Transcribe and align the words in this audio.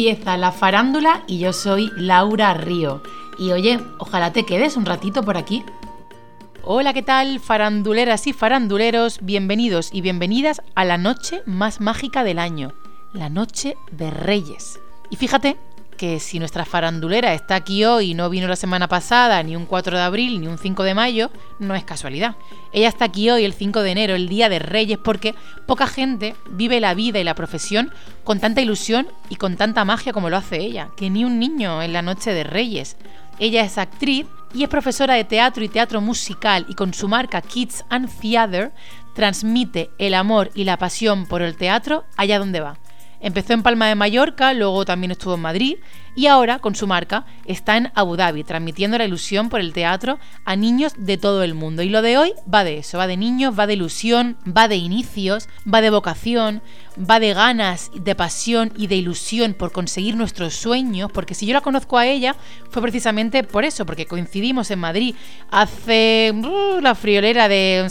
Empieza 0.00 0.38
la 0.38 0.50
farándula 0.50 1.24
y 1.26 1.40
yo 1.40 1.52
soy 1.52 1.90
Laura 1.94 2.54
Río. 2.54 3.02
Y 3.38 3.52
oye, 3.52 3.78
ojalá 3.98 4.32
te 4.32 4.46
quedes 4.46 4.78
un 4.78 4.86
ratito 4.86 5.22
por 5.22 5.36
aquí. 5.36 5.62
Hola, 6.62 6.94
¿qué 6.94 7.02
tal? 7.02 7.38
Faranduleras 7.38 8.26
y 8.26 8.32
faranduleros, 8.32 9.18
bienvenidos 9.20 9.90
y 9.92 10.00
bienvenidas 10.00 10.62
a 10.74 10.86
la 10.86 10.96
noche 10.96 11.42
más 11.44 11.82
mágica 11.82 12.24
del 12.24 12.38
año, 12.38 12.72
la 13.12 13.28
noche 13.28 13.76
de 13.92 14.10
Reyes. 14.10 14.80
Y 15.10 15.16
fíjate 15.16 15.58
que 16.00 16.18
si 16.18 16.38
nuestra 16.38 16.64
farandulera 16.64 17.34
está 17.34 17.56
aquí 17.56 17.84
hoy 17.84 18.12
y 18.12 18.14
no 18.14 18.30
vino 18.30 18.48
la 18.48 18.56
semana 18.56 18.88
pasada, 18.88 19.42
ni 19.42 19.54
un 19.54 19.66
4 19.66 19.98
de 19.98 20.02
abril, 20.02 20.40
ni 20.40 20.46
un 20.46 20.56
5 20.56 20.82
de 20.82 20.94
mayo, 20.94 21.30
no 21.58 21.74
es 21.74 21.84
casualidad. 21.84 22.36
Ella 22.72 22.88
está 22.88 23.04
aquí 23.04 23.28
hoy 23.28 23.44
el 23.44 23.52
5 23.52 23.82
de 23.82 23.90
enero, 23.90 24.14
el 24.14 24.26
Día 24.26 24.48
de 24.48 24.60
Reyes, 24.60 24.96
porque 24.96 25.34
poca 25.66 25.86
gente 25.86 26.34
vive 26.52 26.80
la 26.80 26.94
vida 26.94 27.20
y 27.20 27.24
la 27.24 27.34
profesión 27.34 27.92
con 28.24 28.40
tanta 28.40 28.62
ilusión 28.62 29.08
y 29.28 29.36
con 29.36 29.58
tanta 29.58 29.84
magia 29.84 30.14
como 30.14 30.30
lo 30.30 30.38
hace 30.38 30.56
ella, 30.56 30.88
que 30.96 31.10
ni 31.10 31.26
un 31.26 31.38
niño 31.38 31.82
en 31.82 31.92
la 31.92 32.00
noche 32.00 32.32
de 32.32 32.44
Reyes. 32.44 32.96
Ella 33.38 33.62
es 33.62 33.76
actriz 33.76 34.24
y 34.54 34.62
es 34.62 34.70
profesora 34.70 35.16
de 35.16 35.24
teatro 35.24 35.62
y 35.62 35.68
teatro 35.68 36.00
musical 36.00 36.64
y 36.66 36.76
con 36.76 36.94
su 36.94 37.08
marca 37.08 37.42
Kids 37.42 37.84
and 37.90 38.08
Theater 38.22 38.72
transmite 39.14 39.90
el 39.98 40.14
amor 40.14 40.50
y 40.54 40.64
la 40.64 40.78
pasión 40.78 41.26
por 41.26 41.42
el 41.42 41.58
teatro 41.58 42.04
allá 42.16 42.38
donde 42.38 42.60
va. 42.60 42.78
Empezó 43.20 43.52
en 43.52 43.62
Palma 43.62 43.86
de 43.86 43.94
Mallorca, 43.94 44.54
luego 44.54 44.84
también 44.84 45.10
estuvo 45.10 45.34
en 45.34 45.40
Madrid 45.40 45.76
y 46.14 46.26
ahora, 46.26 46.58
con 46.58 46.74
su 46.74 46.86
marca, 46.86 47.24
está 47.44 47.76
en 47.76 47.92
Abu 47.94 48.16
Dhabi, 48.16 48.44
transmitiendo 48.44 48.98
la 48.98 49.04
ilusión 49.04 49.48
por 49.48 49.60
el 49.60 49.72
teatro 49.72 50.18
a 50.44 50.56
niños 50.56 50.92
de 50.96 51.18
todo 51.18 51.42
el 51.42 51.54
mundo. 51.54 51.82
Y 51.82 51.88
lo 51.88 52.02
de 52.02 52.18
hoy 52.18 52.32
va 52.52 52.64
de 52.64 52.78
eso, 52.78 52.98
va 52.98 53.06
de 53.06 53.16
niños, 53.16 53.58
va 53.58 53.66
de 53.66 53.74
ilusión, 53.74 54.36
va 54.46 54.66
de 54.68 54.76
inicios, 54.76 55.48
va 55.72 55.80
de 55.80 55.90
vocación, 55.90 56.62
va 56.98 57.20
de 57.20 57.34
ganas, 57.34 57.90
de 57.94 58.14
pasión 58.14 58.72
y 58.76 58.86
de 58.86 58.96
ilusión 58.96 59.54
por 59.54 59.72
conseguir 59.72 60.16
nuestros 60.16 60.54
sueños, 60.54 61.10
porque 61.12 61.34
si 61.34 61.46
yo 61.46 61.54
la 61.54 61.60
conozco 61.60 61.98
a 61.98 62.06
ella 62.06 62.34
fue 62.70 62.82
precisamente 62.82 63.42
por 63.44 63.64
eso, 63.64 63.86
porque 63.86 64.06
coincidimos 64.06 64.70
en 64.70 64.78
Madrid 64.78 65.14
hace 65.50 66.32
uh, 66.34 66.80
la 66.80 66.94
friolera 66.94 67.48
de 67.48 67.86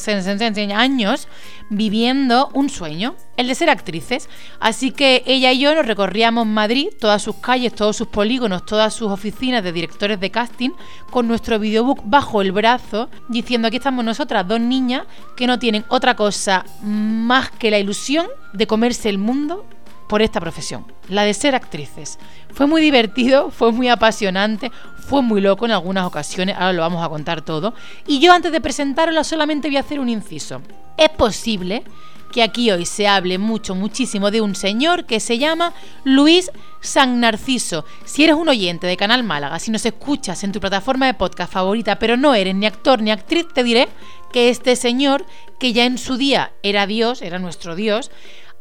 años 0.75 1.27
viviendo 1.69 2.49
un 2.53 2.69
sueño, 2.69 3.15
el 3.37 3.47
de 3.47 3.55
ser 3.55 3.69
actrices. 3.69 4.27
Así 4.59 4.91
que 4.91 5.23
ella 5.25 5.51
y 5.51 5.59
yo 5.59 5.73
nos 5.75 5.85
recorríamos 5.85 6.45
Madrid, 6.47 6.87
todas 6.99 7.21
sus 7.21 7.35
calles, 7.35 7.73
todos 7.73 7.95
sus 7.95 8.07
polígonos, 8.07 8.65
todas 8.65 8.93
sus 8.93 9.11
oficinas 9.11 9.63
de 9.63 9.71
directores 9.71 10.19
de 10.19 10.31
casting, 10.31 10.71
con 11.11 11.27
nuestro 11.27 11.59
videobook 11.59 12.01
bajo 12.03 12.41
el 12.41 12.51
brazo, 12.51 13.09
diciendo 13.27 13.67
aquí 13.67 13.77
estamos 13.77 14.03
nosotras, 14.03 14.47
dos 14.47 14.59
niñas 14.59 15.03
que 15.37 15.47
no 15.47 15.59
tienen 15.59 15.85
otra 15.89 16.15
cosa 16.15 16.65
más 16.81 17.51
que 17.51 17.71
la 17.71 17.79
ilusión 17.79 18.27
de 18.53 18.67
el 19.05 19.17
mundo 19.17 19.65
por 20.07 20.23
esta 20.23 20.39
profesión, 20.39 20.91
la 21.07 21.23
de 21.23 21.35
ser 21.35 21.53
actrices. 21.53 22.17
Fue 22.51 22.65
muy 22.65 22.81
divertido, 22.81 23.51
fue 23.51 23.71
muy 23.71 23.89
apasionante, 23.89 24.71
fue 25.07 25.21
muy 25.21 25.39
loco 25.39 25.65
en 25.65 25.71
algunas 25.71 26.05
ocasiones, 26.05 26.55
ahora 26.55 26.73
lo 26.73 26.81
vamos 26.81 27.05
a 27.05 27.09
contar 27.09 27.41
todo. 27.41 27.73
Y 28.07 28.19
yo 28.19 28.33
antes 28.33 28.51
de 28.51 28.59
presentarlo 28.59 29.23
solamente 29.23 29.67
voy 29.67 29.77
a 29.77 29.81
hacer 29.81 29.99
un 29.99 30.09
inciso. 30.09 30.61
Es 30.97 31.09
posible 31.09 31.83
que 32.31 32.43
aquí 32.43 32.71
hoy 32.71 32.85
se 32.85 33.07
hable 33.07 33.37
mucho, 33.37 33.75
muchísimo 33.75 34.31
de 34.31 34.41
un 34.41 34.55
señor 34.55 35.05
que 35.05 35.19
se 35.19 35.37
llama 35.37 35.73
Luis 36.03 36.51
San 36.81 37.19
Narciso. 37.19 37.85
Si 38.05 38.23
eres 38.23 38.35
un 38.35 38.49
oyente 38.49 38.87
de 38.87 38.97
Canal 38.97 39.23
Málaga, 39.23 39.59
si 39.59 39.71
nos 39.71 39.85
escuchas 39.85 40.43
en 40.43 40.51
tu 40.51 40.59
plataforma 40.59 41.05
de 41.05 41.13
podcast 41.13 41.51
favorita, 41.51 41.97
pero 41.97 42.17
no 42.17 42.35
eres 42.35 42.55
ni 42.55 42.65
actor 42.65 43.01
ni 43.01 43.11
actriz, 43.11 43.47
te 43.53 43.63
diré 43.63 43.89
que 44.31 44.49
este 44.49 44.75
señor, 44.75 45.25
que 45.59 45.73
ya 45.73 45.85
en 45.85 45.97
su 45.97 46.17
día 46.17 46.51
era 46.61 46.85
Dios, 46.85 47.21
era 47.21 47.39
nuestro 47.39 47.75
Dios, 47.75 48.11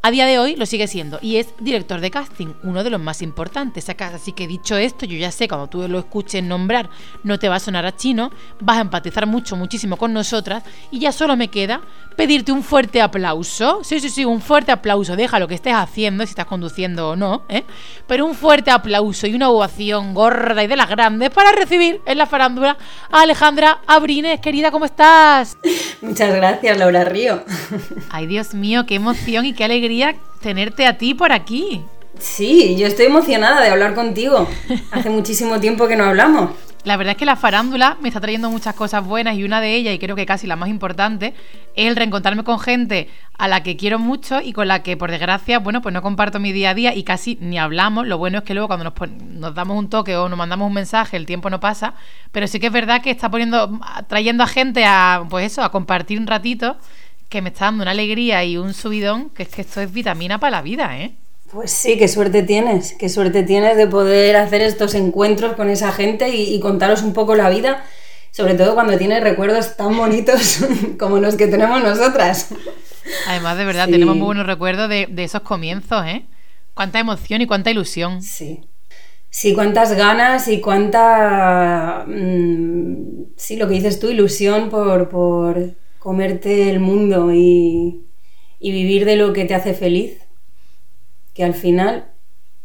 a 0.01 0.11
día 0.11 0.27
de 0.27 0.39
hoy 0.39 0.55
lo 0.55 0.65
sigue 0.65 0.87
siendo 0.87 1.19
y 1.21 1.37
es 1.37 1.49
director 1.59 2.01
de 2.01 2.11
casting, 2.11 2.55
uno 2.63 2.85
de 2.85 2.91
los 2.91 3.01
más 3.01 3.21
importantes. 3.21 3.89
Así 3.89 4.33
que 4.33 4.47
dicho 4.47 4.77
esto, 4.77 5.07
yo 5.07 5.17
ya 5.19 5.33
sé, 5.33 5.49
cuando 5.49 5.67
tú 5.67 5.89
lo 5.89 5.99
escuches 5.99 6.43
nombrar, 6.43 6.89
no 7.25 7.39
te 7.39 7.49
va 7.49 7.57
a 7.57 7.61
sonar 7.61 7.85
a 7.85 7.97
chino, 7.97 8.31
vas 8.61 8.79
a 8.79 8.83
empatizar 8.83 9.27
mucho, 9.27 9.57
muchísimo 9.57 9.97
con 9.97 10.13
nosotras 10.13 10.63
y 10.91 11.01
ya 11.01 11.11
solo 11.11 11.37
me 11.37 11.49
queda 11.49 11.81
pedirte 12.17 12.53
un 12.53 12.63
fuerte 12.63 13.01
aplauso. 13.01 13.81
Sí, 13.83 14.01
sí, 14.01 14.09
sí, 14.09 14.25
un 14.25 14.41
fuerte 14.41 14.73
aplauso. 14.73 15.17
Deja 15.17 15.39
lo 15.39 15.49
que 15.49 15.55
estés 15.55 15.75
haciendo, 15.75 16.25
si 16.25 16.31
estás 16.31 16.47
conduciendo 16.47 17.11
o 17.11 17.17
no, 17.17 17.43
¿eh? 17.49 17.65
Pero 18.07 18.27
un 18.27 18.35
fuerte 18.35 18.71
aplauso 18.71 19.27
y 19.27 19.35
una 19.35 19.51
ovación 19.51 20.15
gorda 20.15 20.63
y 20.63 20.67
de 20.67 20.77
las 20.77 20.89
grandes 20.89 21.31
para 21.31 21.53
recibir 21.53 22.01
en 22.07 22.19
la 22.19 22.27
farándula 22.27 22.77
a 23.11 23.23
Alejandra 23.23 23.81
Abrines. 23.87 24.41
Querida, 24.41 24.71
¿cómo 24.71 24.85
estás? 24.85 25.59
Muchas 26.03 26.35
gracias, 26.35 26.79
Laura 26.79 27.05
Río. 27.05 27.45
Ay, 28.11 28.27
Dios 28.27 28.55
mío, 28.55 28.85
qué 28.87 28.97
emoción 28.97 29.45
y 29.45 29.53
qué 29.53 29.65
alegría 29.65 29.88
tenerte 30.41 30.87
a 30.87 30.99
ti 30.99 31.15
por 31.15 31.33
aquí. 31.33 31.83
Sí, 32.19 32.77
yo 32.77 32.87
estoy 32.87 33.07
emocionada 33.07 33.61
de 33.63 33.71
hablar 33.71 33.95
contigo. 33.95 34.49
Hace 34.91 35.11
muchísimo 35.11 35.61
tiempo 35.61 35.87
que 35.87 35.97
no 35.97 36.05
hablamos. 36.05 36.51
La 36.85 36.97
verdad 36.97 37.13
es 37.13 37.19
que 37.19 37.27
la 37.27 37.37
farándula 37.37 37.99
me 38.01 38.09
está 38.09 38.21
trayendo 38.21 38.51
muchas 38.51 38.75
cosas 38.75 39.05
buenas 39.05 39.37
y 39.37 39.45
una 39.45 39.61
de 39.61 39.75
ellas, 39.75 39.95
y 39.95 39.99
creo 39.99 40.17
que 40.17 40.25
casi 40.25 40.47
la 40.47 40.57
más 40.57 40.69
importante, 40.69 41.35
es 41.75 41.87
el 41.87 41.97
reencontrarme 41.97 42.45
con 42.45 42.61
gente 42.61 43.11
a 43.37 43.49
la 43.49 43.63
que 43.63 43.77
quiero 43.77 43.99
mucho 43.99 44.41
y 44.41 44.53
con 44.53 44.69
la 44.69 44.83
que, 44.83 44.97
por 44.97 45.11
desgracia, 45.11 45.59
bueno, 45.59 45.83
pues 45.83 45.93
no 45.93 46.03
comparto 46.03 46.39
mi 46.39 46.53
día 46.53 46.71
a 46.71 46.75
día 46.75 46.95
y 46.95 47.03
casi 47.03 47.37
ni 47.41 47.59
hablamos. 47.59 48.07
Lo 48.07 48.17
bueno 48.17 48.39
es 48.39 48.45
que 48.45 48.55
luego 48.55 48.69
cuando 48.69 48.85
nos, 48.85 48.95
nos 49.21 49.55
damos 49.55 49.77
un 49.77 49.91
toque 49.91 50.17
o 50.17 50.29
nos 50.29 50.39
mandamos 50.39 50.69
un 50.69 50.75
mensaje, 50.75 51.17
el 51.17 51.27
tiempo 51.27 51.51
no 51.51 51.61
pasa, 51.61 51.95
pero 52.33 52.47
sí 52.47 52.61
que 52.61 52.69
es 52.69 52.73
verdad 52.73 53.03
que 53.03 53.11
está 53.11 53.29
poniendo, 53.29 53.81
trayendo 54.07 54.45
a 54.45 54.47
gente 54.47 54.85
a, 54.87 55.25
pues 55.29 55.53
eso, 55.53 55.63
a 55.63 55.71
compartir 55.71 56.19
un 56.19 56.27
ratito 56.27 56.79
que 57.29 57.43
me 57.43 57.51
está 57.51 57.67
dando 57.67 57.83
una 57.83 57.91
alegría 57.91 58.45
y 58.45 58.57
un 58.57 58.75
subidón, 58.75 59.31
que 59.31 59.43
es 59.43 59.49
que 59.49 59.63
esto 59.63 59.81
es 59.81 59.93
vitamina 59.93 60.39
para 60.39 60.59
la 60.59 60.63
vida, 60.63 60.99
¿eh? 60.99 61.15
Pues 61.53 61.71
sí, 61.71 61.97
qué 61.97 62.09
suerte 62.09 62.43
tienes, 62.43 62.95
qué 62.99 63.09
suerte 63.09 63.43
tienes 63.43 63.77
de 63.77 63.87
poder 63.87 64.37
hacer 64.37 64.61
estos 64.61 64.95
encuentros 64.95 65.55
con 65.55 65.71
esa 65.71 65.93
gente 65.93 66.29
y, 66.29 66.59
contaros 66.61 67.03
un 67.03 67.15
poco 67.15 67.35
la 67.35 67.49
vida, 67.49 67.85
sobre 68.33 68.55
todo 68.55 68.75
cuando 68.75 68.99
tienes 68.99 69.23
recuerdos 69.23 69.77
tan 69.77 69.97
bonitos 69.97 70.59
como 70.99 71.19
los 71.19 71.37
que 71.37 71.47
tenemos 71.47 71.83
nosotras. 71.83 72.49
Además, 73.27 73.57
de 73.57 73.65
verdad, 73.65 73.89
tenemos 73.89 74.17
muy 74.17 74.27
buenos 74.27 74.47
recuerdos 74.47 74.91
de, 74.91 75.09
esos 75.17 75.41
comienzos, 75.41 76.05
¿eh? 76.07 76.27
Cuánta 76.75 76.99
emoción 76.99 77.41
y 77.41 77.47
cuánta 77.47 77.71
ilusión. 77.71 78.23
Sí. 78.23 78.61
Sí, 79.31 79.55
cuántas 79.55 79.93
ganas 79.95 80.49
y 80.49 80.61
cuánta... 80.61 82.05
Mm, 82.07 83.35
sí, 83.37 83.57
lo 83.57 83.69
que 83.69 83.75
dices 83.75 83.99
tú, 83.99 84.09
ilusión 84.09 84.69
por, 84.69 85.09
por 85.09 85.77
comerte 85.99 86.71
el 86.71 86.81
mundo 86.81 87.33
y, 87.33 88.05
vivir 88.61 89.05
de 89.05 89.17
lo 89.17 89.33
que 89.33 89.45
te 89.45 89.55
hace 89.55 89.75
feliz, 89.75 90.19
que 91.35 91.45
al 91.45 91.55
final 91.55 92.13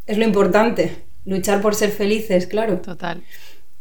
es 0.08 0.18
lo 0.18 0.26
importante, 0.26 1.04
luchar 1.26 1.62
por 1.62 1.76
ser 1.76 1.92
felices, 1.92 2.48
claro. 2.48 2.80
Total. 2.80 3.24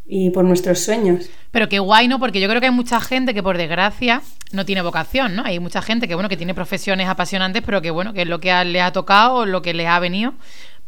Y 0.06 0.30
por 0.30 0.44
nuestros 0.44 0.80
sueños. 0.80 1.30
Pero 1.50 1.68
qué 1.68 1.78
guay, 1.78 2.08
¿no? 2.08 2.18
Porque 2.18 2.40
yo 2.40 2.48
creo 2.48 2.60
que 2.60 2.66
hay 2.66 2.72
mucha 2.72 3.00
gente 3.00 3.34
que 3.34 3.42
por 3.42 3.56
desgracia 3.56 4.22
no 4.52 4.66
tiene 4.66 4.82
vocación, 4.82 5.36
¿no? 5.36 5.44
Hay 5.44 5.58
mucha 5.58 5.80
gente 5.80 6.08
que, 6.08 6.14
bueno, 6.14 6.28
que 6.28 6.36
tiene 6.36 6.54
profesiones 6.54 7.08
apasionantes, 7.08 7.62
pero 7.64 7.80
que, 7.80 7.90
bueno, 7.90 8.12
que 8.12 8.22
es 8.22 8.28
lo 8.28 8.40
que 8.40 8.52
les 8.64 8.82
ha 8.82 8.92
tocado 8.92 9.36
o 9.36 9.46
lo 9.46 9.62
que 9.62 9.74
les 9.74 9.86
ha 9.86 9.98
venido. 10.00 10.34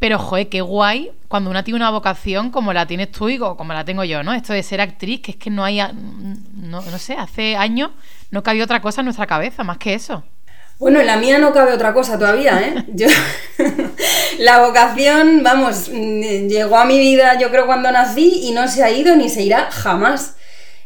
Pero, 0.05 0.19
joder, 0.19 0.51
qué 0.51 0.61
guay 0.61 1.13
cuando 1.29 1.49
una 1.49 1.65
tiene 1.65 1.77
una 1.77 1.89
vocación 1.89 2.51
como 2.51 2.75
la 2.75 2.87
tienes 2.87 3.11
tú 3.11 3.31
y 3.31 3.39
como 3.39 3.73
la 3.73 3.87
tengo 3.87 4.05
yo, 4.05 4.23
¿no? 4.23 4.35
Esto 4.35 4.53
de 4.53 4.63
ser 4.63 4.83
actriz, 4.83 5.23
que 5.23 5.31
es 5.31 5.39
que 5.39 5.49
no 5.49 5.65
hay, 5.65 5.81
no, 5.81 6.83
no 6.83 6.99
sé, 6.99 7.15
hace 7.15 7.57
años 7.57 7.91
no 8.31 8.43
cabía 8.43 8.65
otra 8.65 8.83
cosa 8.83 9.01
en 9.01 9.07
nuestra 9.07 9.27
cabeza, 9.27 9.65
más 9.65 9.79
que 9.79 9.95
eso. 9.95 10.23
Bueno, 10.79 11.01
en 11.01 11.07
la 11.07 11.17
mía 11.17 11.39
no 11.39 11.55
cabe 11.55 11.73
otra 11.73 11.95
cosa 11.95 12.19
todavía, 12.19 12.61
¿eh? 12.61 12.85
Yo, 12.89 13.07
la 14.41 14.59
vocación, 14.67 15.43
vamos, 15.43 15.89
llegó 15.89 16.77
a 16.77 16.85
mi 16.85 16.99
vida 16.99 17.39
yo 17.39 17.51
creo 17.51 17.65
cuando 17.65 17.91
nací 17.91 18.41
y 18.43 18.53
no 18.53 18.69
se 18.69 18.83
ha 18.83 18.91
ido 18.91 19.17
ni 19.17 19.31
se 19.31 19.43
irá 19.43 19.71
jamás. 19.71 20.37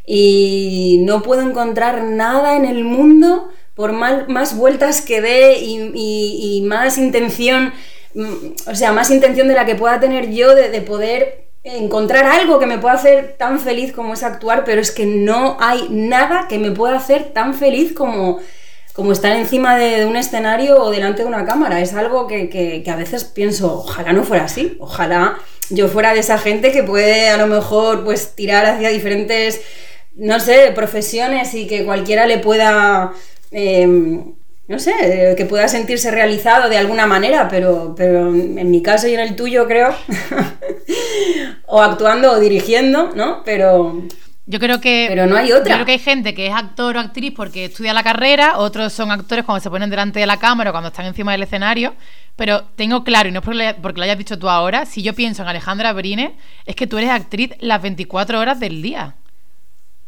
Y 0.05 1.01
no 1.03 1.23
puedo 1.23 1.41
encontrar 1.41 2.03
nada 2.05 2.55
en 2.55 2.63
el 2.63 2.85
mundo, 2.85 3.49
por 3.75 3.91
más 3.91 4.55
vueltas 4.55 5.01
que 5.01 5.19
dé 5.19 5.59
y, 5.59 6.63
más 6.65 6.97
intención, 6.97 7.65
mm, 7.65 7.98
o 8.15 8.75
sea, 8.75 8.91
más 8.91 9.11
intención 9.11 9.47
de 9.47 9.53
la 9.53 9.65
que 9.65 9.75
pueda 9.75 9.99
tener 9.99 10.31
yo 10.31 10.55
de 10.55 10.81
poder 10.81 11.49
encontrar 11.63 12.25
algo 12.25 12.59
que 12.59 12.65
me 12.65 12.77
pueda 12.77 12.95
hacer 12.95 13.35
tan 13.37 13.59
feliz 13.59 13.91
como 13.91 14.13
es 14.13 14.23
actuar, 14.23 14.63
pero 14.63 14.81
es 14.81 14.91
que 14.91 15.05
no 15.05 15.57
hay 15.59 15.87
nada 15.89 16.47
que 16.47 16.57
me 16.57 16.71
pueda 16.71 16.97
hacer 16.97 17.33
tan 17.33 17.53
feliz 17.53 17.93
como, 17.93 18.39
como 18.93 19.11
estar 19.11 19.35
encima 19.35 19.77
de, 19.77 20.05
un 20.05 20.15
escenario 20.15 20.81
o 20.81 20.91
delante 20.91 21.23
de 21.23 21.27
una 21.27 21.45
cámara. 21.45 21.81
Es 21.81 21.93
algo 21.93 22.27
que, 22.27 22.83
a 22.87 22.95
veces 22.95 23.25
pienso, 23.25 23.79
ojalá 23.79 24.13
no 24.13 24.23
fuera 24.23 24.45
así, 24.45 24.77
ojalá 24.79 25.37
yo 25.69 25.87
fuera 25.87 26.13
de 26.13 26.21
esa 26.21 26.37
gente 26.37 26.71
que 26.71 26.83
puede 26.83 27.29
a 27.29 27.37
lo 27.37 27.45
mejor 27.45 28.03
pues 28.03 28.35
tirar 28.35 28.65
hacia 28.65 28.89
diferentes, 28.89 29.61
no 30.15 30.39
sé, 30.39 30.71
profesiones 30.73 31.53
y 31.53 31.67
que 31.67 31.85
cualquiera 31.85 32.25
le 32.25 32.39
pueda... 32.39 33.13
Em, 33.51 34.38
no 34.69 34.77
sé, 34.77 35.33
que 35.35 35.45
pueda 35.45 35.67
sentirse 35.67 36.11
realizado 36.11 36.69
de 36.69 36.77
alguna 36.77 37.07
manera, 37.07 37.47
pero, 37.49 37.95
pero 37.97 38.27
en 38.27 38.69
mi 38.69 38.83
caso 38.83 39.07
y 39.07 39.15
en 39.15 39.19
el 39.19 39.35
tuyo 39.35 39.67
creo, 39.67 39.95
o 41.65 41.81
actuando 41.81 42.33
o 42.33 42.39
dirigiendo, 42.39 43.09
¿no? 43.15 43.41
Pero, 43.43 44.03
Yo 44.45 44.59
creo 44.59 44.79
que. 44.79 45.07
Pero 45.09 45.25
no 45.25 45.35
hay 45.37 45.51
otra. 45.51 45.69
Yo 45.69 45.75
creo 45.77 45.85
que 45.87 45.91
hay 45.93 45.99
gente 45.99 46.35
que 46.35 46.45
es 46.45 46.53
actor 46.53 46.97
o 46.97 46.99
actriz 46.99 47.33
porque 47.35 47.65
estudia 47.65 47.93
la 47.93 48.03
carrera, 48.03 48.59
otros 48.59 48.93
son 48.93 49.09
actores 49.09 49.43
cuando 49.43 49.59
se 49.59 49.71
ponen 49.71 49.89
delante 49.89 50.19
de 50.19 50.27
la 50.27 50.37
cámara 50.37 50.69
o 50.69 50.73
cuando 50.73 50.89
están 50.89 51.07
encima 51.07 51.31
del 51.31 51.41
escenario. 51.41 51.95
Pero 52.35 52.65
tengo 52.75 53.03
claro, 53.03 53.27
y 53.27 53.31
no 53.31 53.39
es 53.39 53.45
porque, 53.45 53.75
porque 53.81 53.97
lo 53.97 54.03
hayas 54.03 54.19
dicho 54.19 54.37
tú 54.37 54.49
ahora, 54.49 54.85
si 54.85 55.01
yo 55.01 55.15
pienso 55.15 55.41
en 55.41 55.47
Alejandra 55.47 55.93
Brine, 55.93 56.37
es 56.67 56.75
que 56.75 56.85
tú 56.85 56.99
eres 56.99 57.09
actriz 57.09 57.51
las 57.59 57.81
24 57.81 58.39
horas 58.39 58.59
del 58.59 58.83
día. 58.83 59.15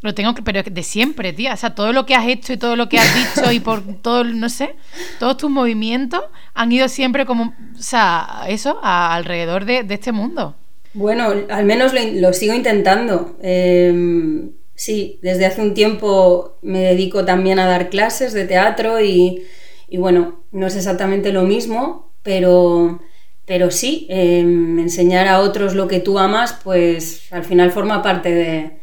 Lo 0.01 0.15
tengo 0.15 0.33
que, 0.33 0.42
pero 0.42 0.63
de 0.63 0.83
siempre, 0.83 1.31
tía. 1.31 1.53
O 1.53 1.57
sea, 1.57 1.75
todo 1.75 1.94
lo 1.94 2.06
que 2.06 2.15
has 2.15 2.27
hecho 2.27 2.53
y 2.53 2.57
todo 2.57 2.75
lo 2.75 2.89
que 2.89 2.98
has 2.98 3.13
dicho 3.15 3.51
y 3.51 3.59
por 3.59 3.81
todo, 4.01 4.24
no 4.24 4.50
sé, 4.50 4.75
todos 5.19 5.38
tus 5.38 5.50
movimientos 5.50 6.24
han 6.53 6.71
ido 6.71 6.89
siempre 6.89 7.25
como, 7.25 7.53
o 7.77 7.81
sea, 7.81 8.45
eso, 8.48 8.80
alrededor 8.81 9.65
de, 9.65 9.86
este 9.89 10.12
mundo. 10.12 10.56
Bueno, 10.94 11.31
al 11.50 11.65
menos 11.65 11.94
lo, 11.94 12.33
sigo 12.33 12.53
intentando. 12.53 13.38
Em, 13.44 14.51
sí, 14.74 15.19
desde 15.21 15.45
hace 15.45 15.62
un 15.62 15.75
tiempo 15.75 16.57
me 16.63 16.80
dedico 16.80 17.24
también 17.24 17.59
a 17.59 17.68
dar 17.68 17.89
clases 17.89 18.33
de 18.33 18.45
teatro 18.45 19.00
y, 19.00 19.44
bueno, 19.94 20.44
no 20.51 20.65
es 20.65 20.75
exactamente 20.75 21.31
lo 21.31 21.44
mismo, 21.44 22.12
pero, 22.24 23.01
pero 23.45 23.69
sí, 23.69 24.07
em, 24.09 24.80
enseñar 24.80 25.27
a 25.27 25.42
otros 25.42 25.75
lo 25.75 25.88
que 25.88 26.00
tú 26.00 26.18
amas, 26.18 26.57
pues 26.63 27.31
al 27.31 27.44
final 27.44 27.71
forma 27.71 28.01
parte 28.01 28.33
de 28.33 28.80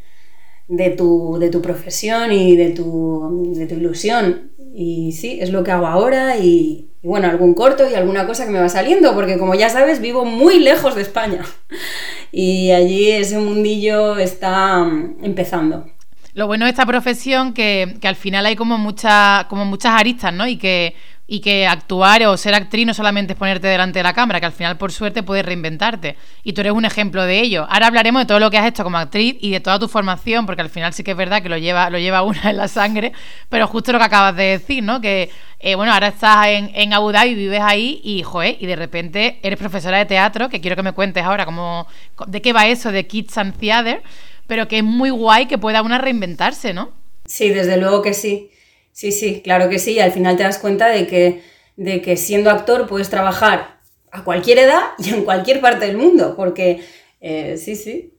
de 0.69 0.91
tu, 0.91 1.39
de 1.39 1.49
tu 1.49 1.61
profesión 1.63 2.31
y 2.31 2.57
de 2.57 2.71
tu, 2.71 3.53
de 3.57 3.67
tu 3.67 3.75
ilusión. 3.75 4.53
Y 4.75 5.13
sí, 5.13 5.39
es 5.41 5.51
lo 5.51 5.65
que 5.65 5.73
hago 5.73 5.87
ahora 5.87 6.37
y, 6.37 6.89
bueno, 7.03 7.29
algún 7.29 7.55
corto 7.55 7.89
y 7.91 7.95
alguna 7.95 8.27
cosa 8.27 8.45
que 8.45 8.53
me 8.53 8.61
va 8.61 8.69
saliendo, 8.69 9.15
porque 9.15 9.39
como 9.39 9.55
ya 9.55 9.71
sabes, 9.71 10.01
vivo 10.01 10.25
muy 10.25 10.61
lejos 10.61 10.95
de 10.95 11.03
España 11.03 11.43
y 12.33 12.71
allí 12.71 13.11
ese 13.11 13.39
mundillo 13.39 14.19
está 14.19 14.85
mm, 14.85 15.25
empezando. 15.25 15.87
Lo 16.35 16.47
bueno 16.47 16.67
de 16.67 16.71
esta 16.71 16.87
profesión 16.87 17.55
que, 17.55 17.97
que 18.01 18.07
al 18.07 18.15
final 18.15 18.47
hay 18.47 18.55
como, 18.55 18.79
mucha, 18.79 19.47
como 19.49 19.65
muchas 19.65 19.99
aristas, 19.99 20.33
¿no? 20.33 20.47
Y 20.47 20.57
que 20.57 20.95
y 21.31 21.41
que 21.41 21.67
actuar 21.67 22.25
o 22.25 22.39
ser 22.39 22.55
actriz 22.55 22.87
no 22.87 22.95
solamente 22.95 23.35
es 23.35 23.39
ponerte 23.39 23.67
delante 23.67 23.99
de 23.99 24.03
la 24.03 24.15
cámara, 24.15 24.41
que 24.41 24.47
al 24.47 24.53
final 24.53 24.79
por 24.79 24.91
suerte 24.91 25.23
puedes 25.23 25.45
reinventarte. 25.45 26.17
Y 26.43 26.55
tú 26.55 26.63
eres 26.63 26.73
un 26.73 26.87
ejemplo 26.87 27.23
de 27.25 27.41
ello. 27.41 27.67
Ahora 27.69 27.89
hablaremos 27.89 28.23
de 28.23 28.27
todo 28.27 28.41
lo 28.41 28.51
que 28.51 28.57
has 28.57 28.67
hecho 28.67 28.83
como 28.83 28.97
actriz 28.97 29.37
y 29.39 29.51
de 29.51 29.61
toda 29.61 29.79
tu 29.79 29.89
formación, 29.89 30.47
porque 30.47 30.63
al 30.63 30.71
final 30.71 30.95
sí 30.95 31.05
que 31.05 31.11
es 31.11 31.17
verdad 31.19 31.43
que 31.43 31.51
lo 31.51 31.59
lleva, 31.59 31.91
lo 31.91 31.99
lleva 31.99 32.23
una 32.23 32.49
en 32.49 32.57
la 32.57 32.67
sangre, 32.67 33.13
pero 33.51 33.67
justo 33.67 33.93
lo 33.93 33.99
que 33.99 34.07
acabas 34.07 34.35
de 34.37 34.45
decir, 34.45 34.83
¿no? 34.83 35.03
Que 35.03 35.31
eh, 35.61 35.75
bueno, 35.75 35.93
ahora 35.93 36.09
estás 36.09 36.47
en, 36.47 36.71
en, 36.75 36.95
Abu 36.95 37.13
Dhabi, 37.13 37.35
vives 37.35 37.61
ahí 37.61 38.01
y, 38.03 38.23
joder, 38.23 38.57
y 38.59 38.65
de 38.65 38.77
repente 38.77 39.39
eres 39.43 39.59
profesora 39.59 39.99
de 39.99 40.07
teatro, 40.07 40.49
que 40.49 40.63
quiero 40.63 40.77
que 40.77 40.83
me 40.83 40.93
cuentes 40.93 41.25
ahora 41.25 41.45
cómo, 41.45 41.87
de 42.27 42.41
qué 42.41 42.55
va 42.55 42.67
eso 42.69 42.91
de 42.91 43.07
Kids 43.07 43.37
and 43.37 43.55
Theater, 43.59 44.03
pero 44.47 44.67
que 44.67 44.79
es 44.79 44.85
muy 44.85 45.11
guay 45.11 45.45
que 45.45 45.59
pueda 45.59 45.83
una 45.83 45.99
reinventarse, 45.99 46.73
¿no? 46.73 46.93
Sí, 47.27 47.51
desde 47.51 47.77
luego 47.77 48.01
que 48.01 48.15
sí. 48.15 48.51
Sí, 48.99 49.13
sí, 49.13 49.43
claro 49.45 49.69
que 49.69 49.79
sí. 49.79 50.01
Al 50.01 50.11
final 50.11 50.37
te 50.37 50.43
das 50.43 50.59
cuenta 50.59 50.89
de 50.89 51.07
que, 51.07 51.45
de 51.77 52.03
que 52.03 52.17
siendo 52.17 52.51
actor 52.51 52.89
puedes 52.89 53.09
trabajar 53.09 53.79
a 54.11 54.25
cualquier 54.25 54.59
edad 54.59 54.81
y 54.99 55.11
en 55.11 55.23
cualquier 55.23 55.61
parte 55.61 55.87
del 55.87 55.97
mundo, 55.97 56.35
porque 56.37 56.85
eh, 57.21 57.57
sí, 57.65 57.77
sí, 57.77 58.13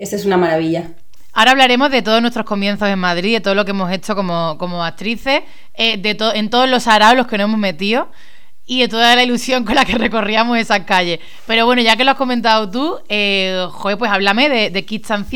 esa 0.00 0.16
es 0.16 0.24
una 0.24 0.36
maravilla. 0.36 0.90
Ahora 1.32 1.52
hablaremos 1.52 1.92
de 1.92 2.02
todos 2.02 2.20
nuestros 2.20 2.44
comienzos 2.44 2.88
en 2.88 2.98
Madrid, 2.98 3.34
de 3.34 3.40
todo 3.40 3.54
lo 3.54 3.64
que 3.64 3.70
hemos 3.70 3.92
hecho 3.92 4.16
como, 4.16 4.58
como 4.58 4.82
actrices, 4.82 5.42
eh, 5.74 5.96
de 5.96 6.16
en 6.34 6.50
todos 6.50 6.68
los 6.68 6.88
araos 6.88 7.28
que 7.28 7.38
nos 7.38 7.44
hemos 7.44 7.60
metido 7.60 8.10
y 8.66 8.80
de 8.80 8.88
toda 8.88 9.14
la 9.14 9.22
ilusión 9.22 9.64
con 9.64 9.76
la 9.76 9.84
que 9.84 9.96
recorríamos 9.96 10.58
esas 10.58 10.80
calles. 10.80 11.20
Pero 11.46 11.66
bueno, 11.66 11.82
ya 11.82 11.96
que 11.96 12.02
lo 12.02 12.10
has 12.10 12.16
comentado 12.16 12.68
tú, 12.68 12.98
eh, 13.08 13.64
joder, 13.70 13.96
pues 13.96 14.10
háblame 14.10 14.48
de, 14.48 14.70
de 14.70 14.84
Kids 14.84 15.08
and. 15.12 15.26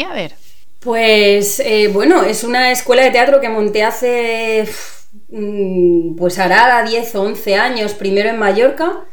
Pues 0.81 1.61
eh, 1.61 1.89
bueno, 1.93 2.23
es 2.25 2.43
una 2.43 2.73
escuela 2.73 3.03
de 3.05 3.11
teatro 3.11 3.39
que 3.41 3.51
monté 3.51 3.83
hace, 3.83 4.67
mm, 5.29 6.17
pues 6.17 6.39
hará 6.39 6.83
10 6.83 7.15
o 7.17 7.23
11 7.23 7.55
años, 7.57 7.93
primero 7.93 8.31
en 8.31 8.39
Mallorca, 8.39 9.05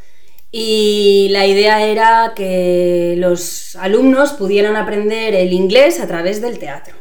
y 0.49 1.27
la 1.31 1.45
idea 1.45 1.85
era 1.85 2.33
que 2.35 3.15
los 3.17 3.75
alumnos 3.75 4.31
pudieran 4.33 4.77
aprender 4.77 5.35
el 5.35 5.51
inglés 5.51 5.99
a 5.99 6.07
través 6.07 6.41
del 6.41 6.57
teatro. 6.57 6.95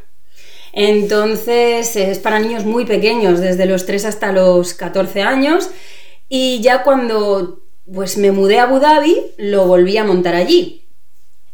Entonces 0.72 1.94
es 1.96 2.18
para 2.18 2.40
niños 2.40 2.64
muy 2.64 2.84
pequeños, 2.86 3.40
desde 3.40 3.66
los 3.66 3.86
3 3.86 4.04
hasta 4.06 4.32
los 4.32 4.74
14 4.74 5.22
años, 5.22 5.70
y 6.28 6.60
ya 6.60 6.82
cuando 6.82 7.62
pues 7.94 8.18
me 8.18 8.32
mudé 8.32 8.58
a 8.58 8.64
Abu 8.64 8.80
Dhabi, 8.80 9.16
lo 9.38 9.66
volví 9.66 9.96
a 9.96 10.04
montar 10.04 10.34
allí 10.34 10.85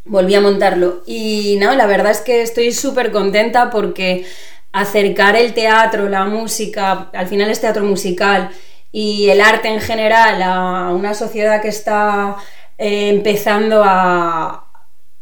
volví 0.04 0.34
a 0.34 0.40
montarlo. 0.40 1.02
Y 1.06 1.56
no, 1.60 1.74
la 1.74 1.86
verdad 1.86 2.12
es 2.12 2.20
que 2.20 2.42
estoy 2.42 2.72
súper 2.72 3.12
contenta 3.12 3.70
porque 3.70 4.26
acercar 4.72 5.36
el 5.36 5.54
teatro, 5.54 6.08
la 6.08 6.24
música, 6.24 7.10
al 7.12 7.26
final 7.28 7.50
es 7.50 7.60
teatro 7.60 7.84
musical 7.84 8.50
y 8.90 9.28
el 9.28 9.40
arte 9.40 9.68
en 9.68 9.80
general 9.80 10.42
a 10.42 10.92
una 10.92 11.14
sociedad 11.14 11.60
que 11.60 11.68
está 11.68 12.36
eh, 12.78 13.08
empezando 13.08 13.82
a, 13.84 14.66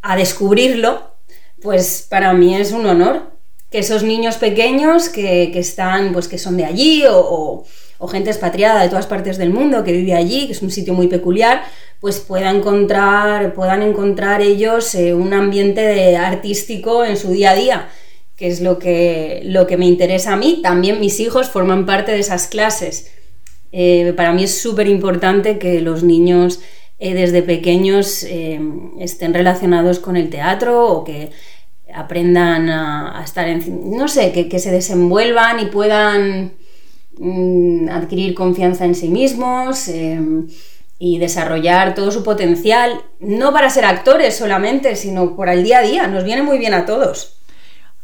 a, 0.03 0.17
descubrirlo, 0.17 1.15
pues 1.63 2.07
para 2.09 2.33
mí 2.33 2.57
es 2.57 2.73
un 2.73 2.87
honor 2.87 3.31
que 3.71 3.81
esos 3.81 4.03
niños 4.03 4.37
pequeños 4.37 5.09
que, 5.09 5.51
que 5.53 5.61
están, 5.61 6.13
pues 6.13 6.29
que 6.29 6.39
son 6.39 6.57
de 6.57 6.65
allí 6.65 7.05
o 7.09 7.65
o 8.01 8.09
gente 8.09 8.31
expatriada 8.31 8.83
de 8.83 8.89
todas 8.89 9.07
partes 9.07 9.37
del 9.37 9.51
mundo 9.51 9.85
que 9.85 9.93
vive 9.93 10.15
allí, 10.15 10.47
que 10.47 10.53
es 10.53 10.63
un 10.63 10.71
sitio 10.71 10.95
muy 10.95 11.07
peculiar, 11.07 11.63
pues 12.01 12.19
puedan 12.21 12.57
encontrar, 12.57 13.55
puedan 13.55 13.83
encontrar 13.83 14.41
ellos 14.41 14.95
eh, 14.95 15.15
un 15.15 15.35
ambiente 15.35 16.17
artístico 16.17 17.05
en 17.05 17.17
su 17.17 17.31
día 17.31 17.51
a 17.51 17.55
día, 17.55 17.89
que 18.37 18.47
es 18.47 18.61
lo 18.61 18.79
que, 18.79 19.43
lo 19.45 19.67
que 19.67 19.77
me 19.77 19.87
interesa 19.87 20.33
a 20.33 20.37
mí. 20.37 20.61
También 20.63 21.01
mis 21.01 21.21
hijos 21.21 21.51
forman 21.51 21.87
parte 21.87 22.13
de 22.13 22.21
esas 22.21 22.47
clases. 22.47 23.11
Eh, 23.73 24.15
para 24.17 24.33
mí 24.33 24.45
es 24.45 24.61
súper 24.61 24.89
importante 24.89 25.59
que 25.59 25.81
los 25.81 26.03
niños 26.03 26.61
eh, 26.99 27.15
desde 27.15 27.43
pequeños 27.43 28.25
estén 28.99 29.33
relacionados 29.35 30.01
con 30.01 30.17
el 30.17 30.29
teatro 30.29 30.87
o 30.87 31.05
que 31.05 31.31
aprendan 31.93 32.69
a, 32.71 33.23
estar 33.25 33.49
en... 33.49 33.63
no 33.97 34.09
sé, 34.09 34.33
que, 34.33 34.49
que 34.49 34.59
se 34.59 34.71
desenvuelvan 34.71 35.61
y 35.61 35.67
puedan 35.67 36.53
Mm, 37.23 37.91
adquirir 37.91 38.35
confianza 38.35 38.87
en 38.87 38.95
sí 38.95 39.09
mismos 39.09 39.89
em, 39.89 40.49
y 41.03 41.19
desarrollar 41.19 41.95
todo 41.95 42.11
su 42.11 42.23
potencial, 42.23 43.01
no 43.21 43.55
para 43.55 43.71
ser 43.71 43.87
actores 43.87 44.37
solamente, 44.37 44.95
sino 44.97 45.35
por 45.35 45.49
el 45.49 45.65
día 45.65 45.79
a 45.79 45.83
día. 45.83 46.07
Nos 46.07 46.25
viene 46.25 46.43
muy 46.43 46.59
bien 46.59 46.75
a 46.75 46.85
todos. 46.85 47.39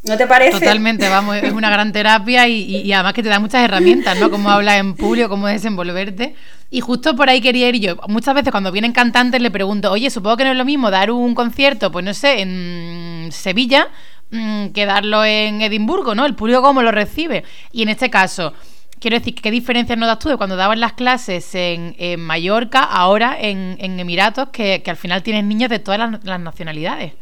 ¿No 0.03 0.17
te 0.17 0.27
parece? 0.27 0.61
Totalmente, 0.61 1.07
vamos, 1.11 1.37
es 1.37 1.53
una 1.53 1.69
gran 1.69 1.93
terapia 1.93 2.49
y, 2.49 2.91
además 2.91 3.13
que 3.13 3.23
te 3.23 3.29
da 3.29 3.39
muchas 3.39 3.63
herramientas, 3.63 4.19
¿no? 4.19 4.31
Cómo 4.31 4.49
hablar 4.49 4.79
en 4.79 4.95
público, 4.95 5.29
cómo 5.29 5.47
desenvolverte. 5.47 6.35
Y 6.71 6.81
justo 6.81 7.15
por 7.15 7.29
ahí 7.29 7.43
quería 7.43 7.69
ir 7.69 7.77
yo. 7.77 7.97
Muchas 8.09 8.35
veces 8.35 8.51
cuando 8.51 8.73
vienen 8.73 8.93
cantantes 8.93 9.43
le 9.43 9.51
pregunto, 9.51 9.93
oye, 9.93 10.09
supongo 10.09 10.39
que 10.39 10.45
no 10.45 10.53
es 10.53 10.57
lo 10.57 10.65
mismo 10.65 10.91
dar 10.91 11.11
un 11.11 11.35
concierto, 11.35 11.93
pues 11.93 12.03
no 12.03 12.15
sé, 12.15 12.41
en 12.41 13.29
Sevilla, 13.31 13.89
mm, 14.31 14.69
que 14.69 14.87
darlo 14.87 15.23
en 15.23 15.61
Edimburgo, 15.61 16.15
¿no? 16.15 16.25
El 16.25 16.35
público 16.35 16.63
cómo 16.63 16.81
lo 16.81 16.93
recibe. 16.93 17.45
Y 17.73 17.83
en 17.83 17.91
este 17.91 18.09
caso, 18.09 18.55
Quiero 18.99 19.19
decir, 19.19 19.35
¿qué 19.35 19.51
diferencias 19.51 19.99
notas 19.99 20.19
tú 20.19 20.31
de 20.31 20.37
cuando 20.37 20.57
dabas 20.57 20.79
las 20.79 20.95
clases 20.95 21.55
en, 21.55 21.95
Mallorca, 22.19 22.83
ahora 22.83 23.37
en, 23.39 23.77
Emiratos, 24.01 24.49
que, 24.51 24.83
al 24.87 24.97
final 24.97 25.23
tienes 25.23 25.45
niños 25.45 25.69
de 25.69 25.79
todas 25.79 26.01
las, 26.23 26.41
nacionalidades? 26.41 27.13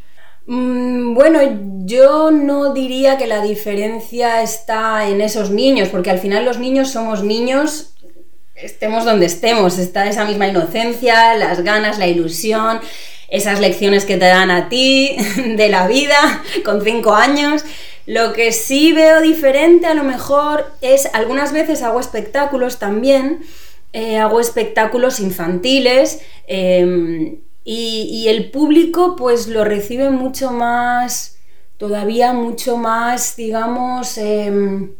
Mm, 0.47 1.14
bueno, 1.14 1.40
yo 1.85 2.31
no 2.31 2.73
diría 2.75 3.19
que 3.19 3.26
la 3.26 3.43
diferencia 3.43 4.43
está 4.43 5.09
en 5.09 5.21
esos 5.21 5.50
niños, 5.50 5.88
porque 5.88 6.11
al 6.11 6.19
final 6.19 6.45
los 6.45 6.59
niños 6.59 6.90
somos 6.90 7.25
niños, 7.25 7.95
estemos 8.54 9.04
donde 9.04 9.26
estemos, 9.26 9.78
está 9.78 10.07
esa 10.09 10.25
misma 10.25 10.47
inocencia, 10.47 11.35
las 11.35 11.62
ganas, 11.62 11.99
la 11.99 12.07
ilusión, 12.07 12.81
esas 13.28 13.59
lecciones 13.59 14.04
que 14.04 14.16
te 14.16 14.26
dan 14.26 14.52
a 14.52 14.69
ti 14.69 15.16
de 15.57 15.69
la 15.69 15.88
vida 15.88 16.43
con 16.64 16.83
cinco 16.83 17.14
años. 17.14 17.64
Lo 18.07 18.35
que 18.35 18.53
sí 18.53 18.93
veo 18.93 19.21
diferente 19.23 19.87
a 19.87 19.95
lo 19.95 20.05
mejor 20.05 20.67
es 20.83 21.09
algunas 21.15 21.53
veces 21.53 21.83
hago 21.83 22.01
espectáculos 22.01 22.79
también, 22.79 23.41
eh, 23.95 24.19
hago 24.19 24.41
espectáculos 24.41 25.21
infantiles 25.21 26.21
em, 26.47 27.39
y, 27.65 28.27
el 28.29 28.51
público 28.51 29.17
pues 29.17 29.49
lo 29.49 29.65
recibe 29.65 30.11
mucho 30.11 30.51
más, 30.51 31.39
todavía 31.79 32.33
mucho 32.35 32.77
más, 32.77 33.37
digamos, 33.37 34.19
em, 34.19 34.95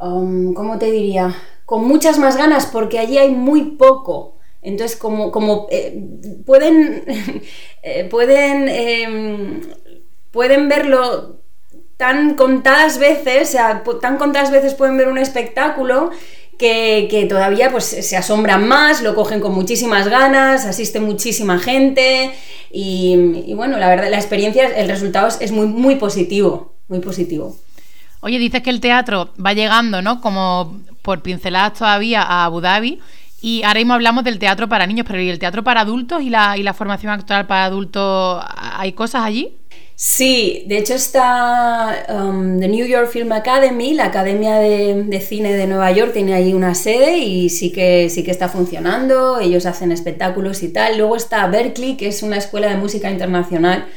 um, 0.00 0.52
¿cómo 0.52 0.78
te 0.78 0.90
diría? 0.90 1.34
Con 1.64 1.86
muchas 1.86 2.18
más 2.18 2.36
ganas 2.36 2.66
porque 2.66 2.98
allí 2.98 3.16
hay 3.18 3.30
muy 3.30 3.76
poco. 3.76 4.36
Entonces, 4.60 4.98
como, 4.98 5.30
como 5.30 5.66
eh, 5.70 6.02
pueden, 6.44 7.04
eh, 7.82 8.04
pueden, 8.10 8.68
em, 8.68 9.60
pueden 10.30 10.68
verlo 10.68 11.37
tan 11.98 12.36
contadas 12.36 12.98
veces, 12.98 13.48
o 13.48 13.52
sea, 13.52 13.82
tan 14.00 14.16
contadas 14.16 14.50
veces 14.50 14.74
pueden 14.74 14.96
ver 14.96 15.08
un 15.08 15.18
espectáculo 15.18 16.10
que, 16.56 17.26
todavía 17.28 17.70
pues 17.70 17.84
se 17.84 18.16
asombran 18.16 18.66
más, 18.66 19.02
lo 19.02 19.14
cogen 19.14 19.40
con 19.40 19.52
muchísimas 19.52 20.08
ganas, 20.08 20.64
asiste 20.64 21.00
muchísima 21.00 21.58
gente 21.58 22.32
y, 22.70 23.52
bueno, 23.54 23.78
la 23.78 23.88
verdad, 23.88 24.10
la 24.10 24.16
experiencia, 24.16 24.66
el 24.66 24.88
resultado 24.88 25.28
es, 25.40 25.52
muy, 25.52 25.66
muy 25.66 25.96
positivo. 25.96 26.74
muy 26.88 27.00
positivo. 27.00 27.56
Oye, 28.20 28.38
dices 28.38 28.62
que 28.62 28.70
el 28.70 28.80
teatro 28.80 29.30
va 29.44 29.52
llegando, 29.52 30.00
¿no? 30.00 30.20
Como 30.20 30.80
por 31.02 31.22
pinceladas 31.22 31.74
todavía 31.74 32.22
a 32.22 32.44
Abu 32.44 32.60
Dhabi. 32.60 33.00
Y 33.40 33.62
ahora 33.62 33.78
mismo 33.78 33.94
hablamos 33.94 34.24
del 34.24 34.38
teatro 34.38 34.68
para 34.68 34.86
niños, 34.86 35.06
pero 35.06 35.20
¿y 35.20 35.28
el 35.28 35.38
teatro 35.38 35.62
para 35.62 35.82
adultos 35.82 36.22
y 36.22 36.30
la, 36.30 36.56
y 36.56 36.62
la 36.64 36.74
formación 36.74 37.12
actoral 37.12 37.46
para 37.46 37.66
adultos? 37.66 38.44
¿Hay 38.56 38.92
cosas 38.92 39.22
allí? 39.22 39.57
Sí, 40.00 40.62
de 40.68 40.78
hecho 40.78 40.94
está 40.94 42.06
um, 42.08 42.60
The 42.60 42.68
New 42.68 42.86
York 42.86 43.10
Film 43.10 43.32
Academy, 43.32 43.94
la 43.94 44.04
Academia 44.04 44.54
de, 44.54 45.20
Cine 45.20 45.52
de 45.52 45.66
Nueva 45.66 45.90
York, 45.90 46.12
tiene 46.12 46.34
ahí 46.34 46.54
una 46.54 46.76
sede 46.76 47.18
y 47.18 47.48
sí 47.48 47.72
que, 47.72 48.08
sí 48.08 48.22
que 48.22 48.30
está 48.30 48.48
funcionando, 48.48 49.40
ellos 49.40 49.66
hacen 49.66 49.90
espectáculos 49.90 50.62
y 50.62 50.68
tal. 50.68 50.98
Luego 50.98 51.16
está 51.16 51.48
Berkeley, 51.48 51.96
que 51.96 52.06
es 52.06 52.22
una 52.22 52.36
escuela 52.36 52.68
de 52.68 52.76
música 52.76 53.10
internacional 53.10 53.88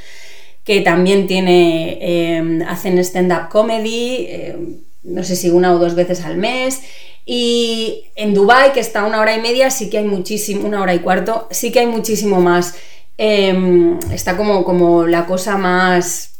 que 0.63 0.81
también 0.81 1.27
tiene, 1.27 2.00
em, 2.01 2.63
hacen 2.63 2.98
stand-up 2.98 3.50
comedy, 3.51 4.25
em, 4.27 4.77
no 5.03 5.24
sé 5.24 5.36
si 5.36 5.50
una 5.51 5.72
o 5.72 5.77
dos 5.77 5.93
veces 5.93 6.22
al 6.25 6.38
mes. 6.38 6.81
Y 7.27 8.05
en 8.15 8.34
Dubai, 8.34 8.74
que 8.74 8.79
está 8.79 9.05
una 9.05 9.20
hora 9.22 9.36
y 9.36 9.41
media, 9.41 9.70
sí 9.70 9.91
que 9.91 10.00
hay 10.00 10.05
muchísimo, 10.05 10.67
una 10.67 10.81
hora 10.81 10.96
y 10.96 11.00
cuarto, 11.00 11.48
sí 11.51 11.72
que 11.72 11.81
hay 11.81 11.88
muchísimo 11.88 12.41
más. 12.41 12.74
Em, 13.18 14.00
está 14.12 14.38
como, 14.38 14.63
como 14.63 15.06
la 15.06 15.25
cosa 15.25 15.58
más, 15.58 16.39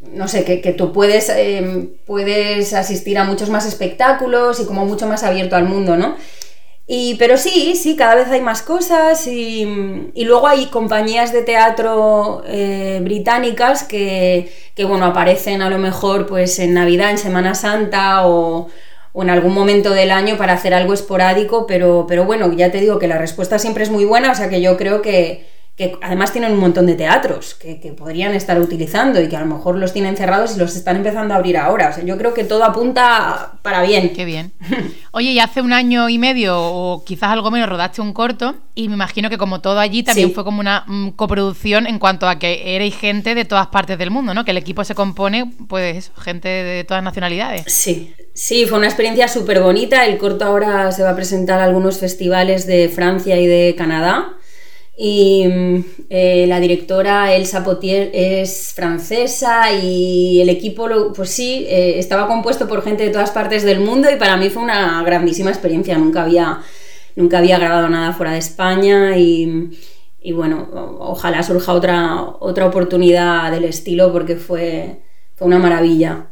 no 0.00 0.28
sé, 0.28 0.44
que, 0.44 0.72
tú 0.72 0.92
puedes, 0.92 1.28
em, 1.28 1.90
puedes 2.06 2.72
asistir 2.74 3.18
a 3.18 3.24
muchos 3.24 3.50
más 3.50 3.66
espectáculos 3.66 4.60
y 4.60 4.64
como 4.64 4.86
mucho 4.86 5.06
más 5.06 5.22
abierto 5.24 5.56
al 5.56 5.64
mundo, 5.64 5.96
¿no? 5.96 6.16
Y, 6.86 7.14
pero 7.14 7.36
sí, 7.38 7.76
sí, 7.76 7.96
cada 7.96 8.16
vez 8.16 8.28
hay 8.28 8.40
más 8.40 8.62
cosas 8.62 9.26
y, 9.26 9.64
luego 10.16 10.48
hay 10.48 10.66
compañías 10.66 11.32
de 11.32 11.42
teatro 11.42 12.42
eh, 12.46 13.00
británicas 13.02 13.84
que, 13.84 14.52
que, 14.74 14.84
bueno, 14.84 15.06
aparecen 15.06 15.62
a 15.62 15.70
lo 15.70 15.78
mejor 15.78 16.26
pues 16.26 16.58
en 16.58 16.74
Navidad, 16.74 17.10
en 17.10 17.18
Semana 17.18 17.54
Santa 17.54 18.26
o, 18.26 18.68
o, 19.12 19.22
en 19.22 19.30
algún 19.30 19.54
momento 19.54 19.90
del 19.90 20.10
año 20.10 20.36
para 20.36 20.54
hacer 20.54 20.74
algo 20.74 20.92
esporádico, 20.92 21.66
pero, 21.66 22.04
pero 22.08 22.24
bueno, 22.24 22.52
ya 22.52 22.70
te 22.72 22.80
digo 22.80 22.98
que 22.98 23.08
la 23.08 23.18
respuesta 23.18 23.58
siempre 23.58 23.84
es 23.84 23.90
muy 23.90 24.04
buena, 24.04 24.32
o 24.32 24.34
sea 24.34 24.48
que 24.50 24.60
yo 24.60 24.76
creo 24.76 25.02
que, 25.02 25.51
que 25.90 25.98
además 26.00 26.32
tienen 26.32 26.52
un 26.52 26.60
montón 26.60 26.86
de 26.86 26.94
teatros 26.94 27.54
que, 27.54 27.72
podrían 27.96 28.34
estar 28.34 28.60
utilizando 28.60 29.20
y 29.20 29.28
que 29.28 29.36
a 29.36 29.40
lo 29.40 29.46
mejor 29.46 29.76
los 29.76 29.92
tienen 29.92 30.16
cerrados 30.16 30.56
y 30.56 30.58
los 30.58 30.76
están 30.76 30.96
empezando 30.96 31.34
a 31.34 31.36
abrir 31.36 31.56
ahora. 31.56 31.90
O 31.90 31.92
sea, 31.92 32.04
yo 32.04 32.16
creo 32.16 32.32
que 32.32 32.44
todo 32.44 32.64
apunta 32.64 33.52
para 33.62 33.82
bien. 33.82 34.12
Qué 34.14 34.24
bien. 34.24 34.52
Oye, 35.12 35.30
y 35.30 35.38
hace 35.38 35.60
un 35.60 35.72
año 35.72 36.08
y 36.08 36.18
medio 36.18 36.58
o 36.58 37.04
quizás 37.04 37.30
algo 37.30 37.50
menos 37.50 37.68
rodaste 37.68 38.00
un 38.00 38.12
corto 38.12 38.54
y 38.74 38.88
me 38.88 38.94
imagino 38.94 39.28
que 39.28 39.36
como 39.36 39.60
todo 39.60 39.78
allí 39.78 40.02
también 40.02 40.32
fue 40.32 40.44
como 40.44 40.60
una 40.60 40.84
mm, 40.86 41.10
coproducción 41.10 41.86
en 41.86 41.98
cuanto 41.98 42.28
a 42.28 42.38
que 42.38 42.74
erais 42.74 42.96
gente 42.96 43.34
de 43.34 43.44
todas 43.44 43.66
partes 43.66 43.98
del 43.98 44.10
mundo, 44.10 44.32
¿no? 44.32 44.44
Que 44.44 44.52
el 44.52 44.56
equipo 44.56 44.84
se 44.84 44.94
compone, 44.94 45.52
pues, 45.68 46.10
gente 46.18 46.48
de 46.48 46.84
todas 46.84 47.02
nacionalidades. 47.02 47.64
Sí, 47.66 48.14
sí, 48.34 48.66
fue 48.66 48.78
una 48.78 48.86
experiencia 48.86 49.28
súper 49.28 49.60
bonita. 49.60 50.06
El 50.06 50.18
corto 50.18 50.44
ahora 50.44 50.92
se 50.92 51.02
va 51.02 51.10
a 51.10 51.16
presentar 51.16 51.60
a 51.60 51.64
algunos 51.64 51.98
festivales 51.98 52.66
de 52.66 52.88
Francia 52.88 53.38
y 53.38 53.46
de 53.46 53.74
Canadá. 53.76 54.36
Y 54.96 55.46
eh, 56.10 56.44
la 56.46 56.60
directora 56.60 57.34
Elsa 57.34 57.64
Potier 57.64 58.10
es 58.12 58.72
francesa 58.74 59.72
y 59.72 60.40
el 60.40 60.50
equipo, 60.50 60.86
pues 61.14 61.30
sí, 61.30 61.64
eh, 61.68 61.98
estaba 61.98 62.26
compuesto 62.26 62.68
por 62.68 62.82
gente 62.82 63.04
de 63.04 63.10
todas 63.10 63.30
partes 63.30 63.62
del 63.62 63.80
mundo 63.80 64.10
y 64.10 64.16
para 64.16 64.36
mí 64.36 64.50
fue 64.50 64.62
una 64.62 65.02
grandísima 65.02 65.50
experiencia. 65.50 65.96
Nunca 65.96 66.24
había, 66.24 66.60
nunca 67.16 67.38
había 67.38 67.58
grabado 67.58 67.88
nada 67.88 68.12
fuera 68.12 68.32
de 68.32 68.38
España 68.38 69.16
y, 69.16 69.70
y 70.20 70.32
bueno, 70.32 70.68
ojalá 71.00 71.42
surja 71.42 71.72
otra, 71.72 72.22
otra 72.40 72.66
oportunidad 72.66 73.50
del 73.50 73.64
estilo 73.64 74.12
porque 74.12 74.36
fue, 74.36 75.00
fue 75.34 75.46
una 75.46 75.58
maravilla. 75.58 76.31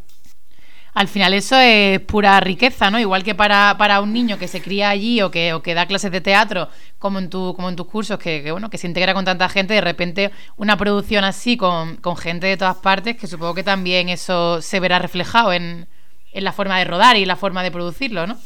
Al 0.92 1.08
final 1.08 1.34
eso 1.34 1.56
es 1.56 2.00
pura 2.00 2.40
riqueza, 2.40 2.90
¿no? 2.90 2.98
Igual 2.98 3.22
que 3.22 3.34
para, 3.34 3.76
para 3.78 4.00
un 4.00 4.12
niño 4.12 4.38
que 4.38 4.48
se 4.48 4.60
cría 4.60 4.90
allí 4.90 5.22
o 5.22 5.30
que, 5.30 5.52
o 5.54 5.62
que 5.62 5.74
da 5.74 5.86
clases 5.86 6.10
de 6.10 6.20
teatro, 6.20 6.68
como 6.98 7.18
en, 7.18 7.30
tu, 7.30 7.54
como 7.54 7.68
en 7.68 7.76
tus 7.76 7.86
cursos, 7.86 8.18
que, 8.18 8.50
bueno, 8.50 8.70
que 8.70 8.78
se 8.78 8.86
integra 8.86 9.14
con 9.14 9.24
tanta 9.24 9.48
gente, 9.48 9.74
de 9.74 9.80
repente 9.80 10.32
una 10.56 10.76
producción 10.76 11.24
así 11.24 11.56
con, 11.56 11.96
con, 11.96 12.16
gente 12.16 12.48
de 12.48 12.56
todas 12.56 12.76
partes, 12.78 13.16
que 13.16 13.26
supongo 13.26 13.54
que 13.54 13.62
también 13.62 14.08
eso 14.08 14.60
se 14.62 14.80
verá 14.80 14.98
reflejado 14.98 15.52
en, 15.52 15.86
en 16.32 16.44
la 16.44 16.52
forma 16.52 16.78
de 16.78 16.84
rodar 16.84 17.16
y 17.16 17.24
la 17.24 17.36
forma 17.36 17.62
de 17.62 17.70
producirlo, 17.70 18.26
¿no? 18.26 18.36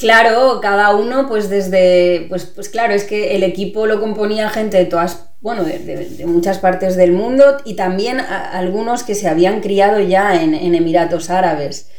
Claro, 0.00 0.60
cada 0.62 0.94
uno, 0.96 1.28
pues 1.28 1.50
desde, 1.50 2.24
pues, 2.30 2.46
pues 2.46 2.70
claro, 2.70 2.94
es 2.94 3.04
que 3.04 3.36
el 3.36 3.42
equipo 3.42 3.84
lo 3.84 4.00
componía 4.00 4.48
gente 4.48 4.78
de 4.78 4.86
todas, 4.86 5.26
bueno, 5.42 5.62
de, 5.62 6.24
muchas 6.24 6.58
partes 6.58 6.96
del 6.96 7.12
mundo 7.12 7.58
y 7.66 7.74
también 7.74 8.18
algunos 8.18 9.02
que 9.02 9.14
se 9.14 9.28
habían 9.28 9.60
criado 9.60 10.00
ya 10.00 10.42
en, 10.42 10.54
Emiratos 10.74 11.28
Árabes. 11.28 11.90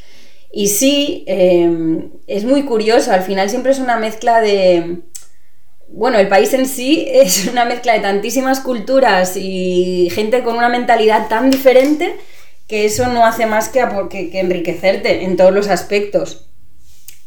Y 0.51 0.69
sí, 0.69 1.23
em, 1.27 2.09
es 2.25 2.43
muy 2.43 2.63
curioso, 2.63 3.11
al 3.11 3.21
final 3.21 3.51
siempre 3.51 3.71
es 3.71 3.77
una 3.77 3.97
mezcla 3.97 4.41
de, 4.41 5.03
bueno, 5.87 6.17
el 6.17 6.27
país 6.27 6.55
en 6.55 6.65
sí 6.65 7.05
es 7.13 7.47
una 7.47 7.65
mezcla 7.65 7.93
de 7.93 7.99
tantísimas 7.99 8.61
culturas 8.61 9.37
y 9.37 10.09
gente 10.11 10.41
con 10.41 10.57
una 10.57 10.69
mentalidad 10.69 11.27
tan 11.27 11.51
diferente 11.51 12.15
que 12.67 12.85
eso 12.85 13.05
no 13.09 13.27
hace 13.27 13.45
más 13.45 13.69
que 13.69 13.81
enriquecerte 14.39 15.23
en 15.23 15.37
todos 15.37 15.53
los 15.53 15.67
aspectos. 15.67 16.50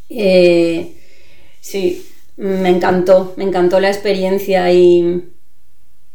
Eh, 0.09 0.95
sí, 1.61 2.05
me 2.37 2.69
encantó, 2.69 3.33
me 3.37 3.43
encantó 3.43 3.79
la 3.79 3.89
experiencia 3.89 4.71
y, 4.71 5.31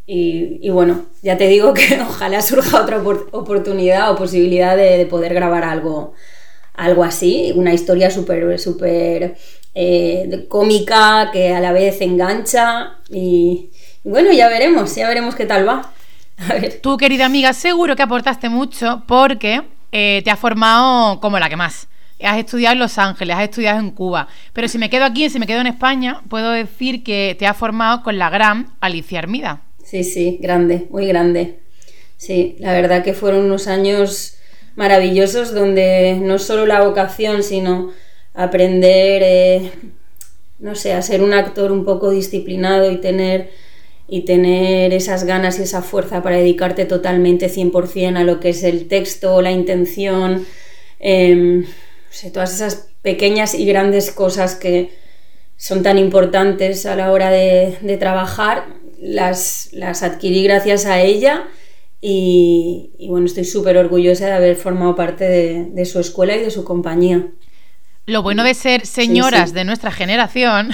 y, 0.06 0.70
bueno, 0.70 1.06
ya 1.22 1.36
te 1.36 1.48
digo 1.48 1.74
que 1.74 2.00
ojalá 2.08 2.42
surja 2.42 2.82
otra 2.82 2.98
oportunidad 2.98 4.10
o 4.10 4.16
posibilidad 4.16 4.76
de, 4.76 5.06
poder 5.06 5.34
grabar 5.34 5.64
algo, 5.64 6.14
algo 6.74 7.04
así, 7.04 7.52
una 7.54 7.72
historia 7.72 8.10
súper, 8.10 8.58
súper 8.58 9.36
eh, 9.74 10.46
cómica 10.48 11.30
que 11.32 11.52
a 11.54 11.60
la 11.60 11.72
vez 11.72 12.00
engancha 12.00 12.98
y, 13.08 13.70
bueno, 14.04 14.32
ya 14.32 14.48
veremos, 14.48 14.94
ya 14.94 15.08
veremos 15.08 15.34
qué 15.34 15.46
tal 15.46 15.68
va. 15.68 15.92
Tú, 16.82 16.96
querida 16.96 17.26
amiga, 17.26 17.52
seguro 17.52 17.96
que 17.96 18.02
aportaste 18.02 18.48
mucho 18.48 19.02
porque 19.06 19.62
eh, 19.92 20.22
te 20.24 20.30
has 20.30 20.38
formado 20.38 21.20
como 21.20 21.38
la 21.38 21.48
que 21.48 21.56
más 21.56 21.89
has 22.22 22.38
estudiado 22.38 22.74
en 22.74 22.78
Los 22.80 22.98
Ángeles, 22.98 23.36
has 23.36 23.44
estudiado 23.44 23.78
en 23.78 23.90
Cuba. 23.90 24.28
Pero 24.52 24.68
si 24.68 24.78
me 24.78 24.90
quedo 24.90 25.04
aquí, 25.04 25.28
si 25.30 25.38
me 25.38 25.46
quedo 25.46 25.60
en 25.60 25.66
España, 25.66 26.22
puedo 26.28 26.50
decir 26.50 27.02
que 27.02 27.36
te 27.38 27.46
has 27.46 27.56
formado 27.56 28.02
con 28.02 28.18
la 28.18 28.30
gran 28.30 28.68
Alicia 28.80 29.18
Armida. 29.18 29.62
Sí, 29.84 30.04
sí, 30.04 30.38
grande, 30.40 30.86
muy 30.90 31.06
grande. 31.06 31.60
Sí, 32.16 32.56
la 32.58 32.72
verdad 32.72 33.02
que 33.02 33.14
fueron 33.14 33.46
unos 33.46 33.66
años 33.66 34.36
maravillosos 34.76 35.52
donde 35.52 36.18
no 36.20 36.38
solo 36.38 36.66
la 36.66 36.82
vocación, 36.82 37.42
sino 37.42 37.90
aprender, 38.34 39.22
eh, 39.24 39.72
no 40.58 40.74
sé, 40.74 40.92
a 40.92 41.02
ser 41.02 41.22
un 41.22 41.32
actor 41.32 41.72
un 41.72 41.84
poco 41.84 42.10
disciplinado 42.10 42.90
y 42.90 42.98
tener, 42.98 43.50
y 44.06 44.22
tener 44.22 44.92
esas 44.92 45.24
ganas 45.24 45.58
y 45.58 45.62
esa 45.62 45.82
fuerza 45.82 46.22
para 46.22 46.36
dedicarte 46.36 46.84
totalmente 46.84 47.48
100% 47.48 48.16
a 48.16 48.24
lo 48.24 48.38
que 48.38 48.50
es 48.50 48.62
el 48.62 48.86
texto, 48.86 49.42
la 49.42 49.50
intención. 49.50 50.46
Em, 52.22 52.32
todas 52.32 52.54
esas 52.54 52.88
pequeñas 53.02 53.54
y 53.54 53.64
grandes 53.64 54.10
cosas 54.10 54.54
que 54.54 54.90
son 55.56 55.82
tan 55.82 55.98
importantes 55.98 56.86
a 56.86 56.96
la 56.96 57.12
hora 57.12 57.30
de, 57.30 57.96
trabajar, 57.98 58.66
las, 58.98 59.68
las, 59.72 60.02
adquirí 60.02 60.42
gracias 60.42 60.86
a 60.86 61.00
ella 61.00 61.44
y, 62.00 63.06
bueno, 63.08 63.26
estoy 63.26 63.44
súper 63.44 63.76
orgullosa 63.76 64.26
de 64.26 64.32
haber 64.32 64.56
formado 64.56 64.94
parte 64.96 65.24
de, 65.28 65.84
su 65.84 66.00
escuela 66.00 66.34
y 66.36 66.40
de 66.40 66.50
su 66.50 66.64
compañía. 66.64 67.26
Lo 68.06 68.22
bueno 68.22 68.42
de 68.42 68.54
ser 68.54 68.86
señoras 68.86 69.52
de 69.52 69.64
nuestra 69.64 69.90
generación 69.90 70.70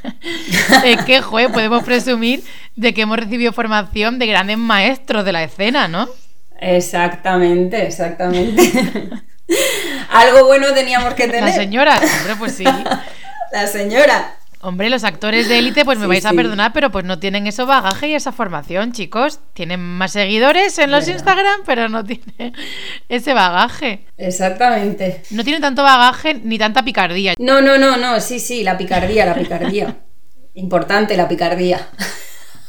es 0.84 1.04
que, 1.04 1.20
joder, 1.20 1.52
podemos 1.52 1.84
presumir 1.84 2.42
de 2.76 2.94
que 2.94 3.02
hemos 3.02 3.18
recibido 3.18 3.52
formación 3.52 4.18
de 4.18 4.26
grandes 4.26 4.58
maestros 4.58 5.24
de 5.24 5.32
la 5.32 5.44
escena, 5.44 5.86
¿no? 5.86 6.08
Exactamente, 6.60 7.86
exactamente. 7.86 8.72
Algo 10.10 10.46
bueno 10.46 10.72
teníamos 10.74 11.14
que 11.14 11.26
tener. 11.26 11.44
La 11.44 11.52
señora, 11.52 11.96
hombre, 11.96 12.36
pues 12.38 12.54
sí. 12.54 12.64
La 13.52 13.66
señora. 13.66 14.34
Hombre, 14.60 14.90
los 14.90 15.04
actores 15.04 15.48
de 15.48 15.58
élite, 15.58 15.84
pues 15.84 15.98
me 15.98 16.08
vais 16.08 16.26
a 16.26 16.32
perdonar, 16.32 16.72
pero 16.72 16.90
pues 16.90 17.04
no 17.04 17.20
tienen 17.20 17.46
ese 17.46 17.62
bagaje 17.62 18.08
y 18.08 18.14
esa 18.14 18.32
formación, 18.32 18.92
chicos. 18.92 19.38
Tienen 19.54 19.78
más 19.78 20.12
seguidores 20.12 20.76
en 20.78 20.90
los 20.90 21.06
Instagram, 21.06 21.60
pero 21.64 21.88
no 21.88 22.04
tienen 22.04 22.54
ese 23.08 23.34
bagaje. 23.34 24.04
Exactamente. 24.16 25.22
No 25.30 25.44
tienen 25.44 25.62
tanto 25.62 25.84
bagaje 25.84 26.34
ni 26.34 26.58
tanta 26.58 26.84
picardía. 26.84 27.34
No, 27.38 27.60
no, 27.60 27.78
no, 27.78 27.96
no, 27.96 28.20
sí, 28.20 28.40
sí, 28.40 28.64
la 28.64 28.76
picardía, 28.76 29.24
la 29.24 29.34
picardía. 29.34 29.96
Importante 30.54 31.16
la 31.16 31.28
picardía. 31.28 31.88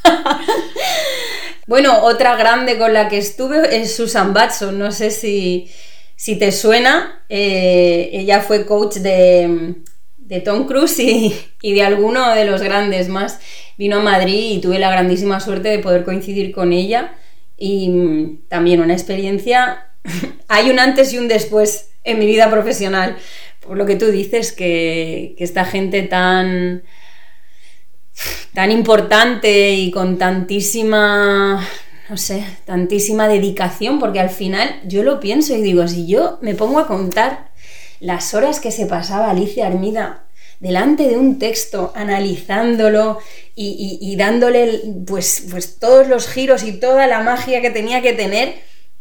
bueno, 1.66 2.04
otra 2.04 2.36
grande 2.36 2.78
con 2.78 2.94
la 2.94 3.10
que 3.10 3.18
estuve 3.18 3.82
es 3.82 3.96
Susan 3.96 4.32
Batson. 4.32 4.78
No 4.78 4.92
sé 4.92 5.10
si, 5.10 5.72
si 6.20 6.36
te 6.36 6.52
suena, 6.52 7.24
eh, 7.30 8.10
ella 8.12 8.42
fue 8.42 8.66
coach 8.66 8.96
de, 8.96 9.76
Tom 10.44 10.68
Cruise 10.68 11.00
y, 11.62 11.74
de 11.74 11.82
alguno 11.82 12.36
de 12.36 12.44
los 12.44 12.62
grandes 12.62 13.08
más. 13.08 13.40
Vino 13.78 14.00
a 14.00 14.02
Madrid 14.02 14.58
y 14.58 14.60
tuve 14.60 14.80
la 14.80 14.92
grandísima 14.92 15.40
suerte 15.40 15.70
de 15.70 15.80
poder 15.80 16.04
coincidir 16.04 16.52
con 16.52 16.74
ella 16.74 17.16
y 17.56 17.88
mm, 17.88 18.50
también 18.50 18.82
una 18.82 18.92
experiencia 18.92 19.86
hay 20.50 20.70
un 20.70 20.80
antes 20.80 21.14
y 21.14 21.20
un 21.20 21.30
después 21.30 21.92
en 22.04 22.20
mi 22.20 22.26
vida 22.26 22.52
profesional. 22.52 23.16
Por 23.62 23.78
lo 23.78 23.86
que 23.86 23.96
tú 23.96 24.08
dices, 24.08 24.52
que, 24.52 25.36
que 25.38 25.44
esta 25.46 25.64
gente 25.64 26.02
tan, 26.02 26.84
tan 28.54 28.72
importante 28.72 29.72
y 29.72 29.90
con 29.90 30.18
tantísima, 30.18 31.66
no 32.10 32.18
sé, 32.18 32.44
tantísima 32.66 33.28
dedicación, 33.28 34.00
porque 34.00 34.20
al 34.20 34.32
final 34.32 34.82
yo 34.86 35.04
lo 35.04 35.20
pienso 35.20 35.56
y 35.56 35.62
digo, 35.62 35.88
si 35.88 36.08
yo 36.08 36.40
me 36.42 36.56
pongo 36.56 36.80
a 36.80 36.88
contar 36.88 37.52
las 38.00 38.34
horas 38.34 38.60
que 38.60 38.72
se 38.72 38.88
pasaba 38.88 39.30
Alicia 39.30 39.68
Armida 39.68 40.24
delante 40.60 41.08
de 41.08 41.18
un 41.18 41.40
texto, 41.40 41.94
analizándolo 41.96 43.20
y, 43.56 44.16
dándole 44.18 44.82
pues, 45.06 45.46
pues 45.52 45.80
todos 45.80 46.08
los 46.08 46.28
giros 46.28 46.64
y 46.64 46.74
toda 46.74 47.08
la 47.08 47.22
magia 47.22 47.62
que 47.62 47.70
tenía 47.70 48.02
que 48.02 48.14
tener, 48.14 48.56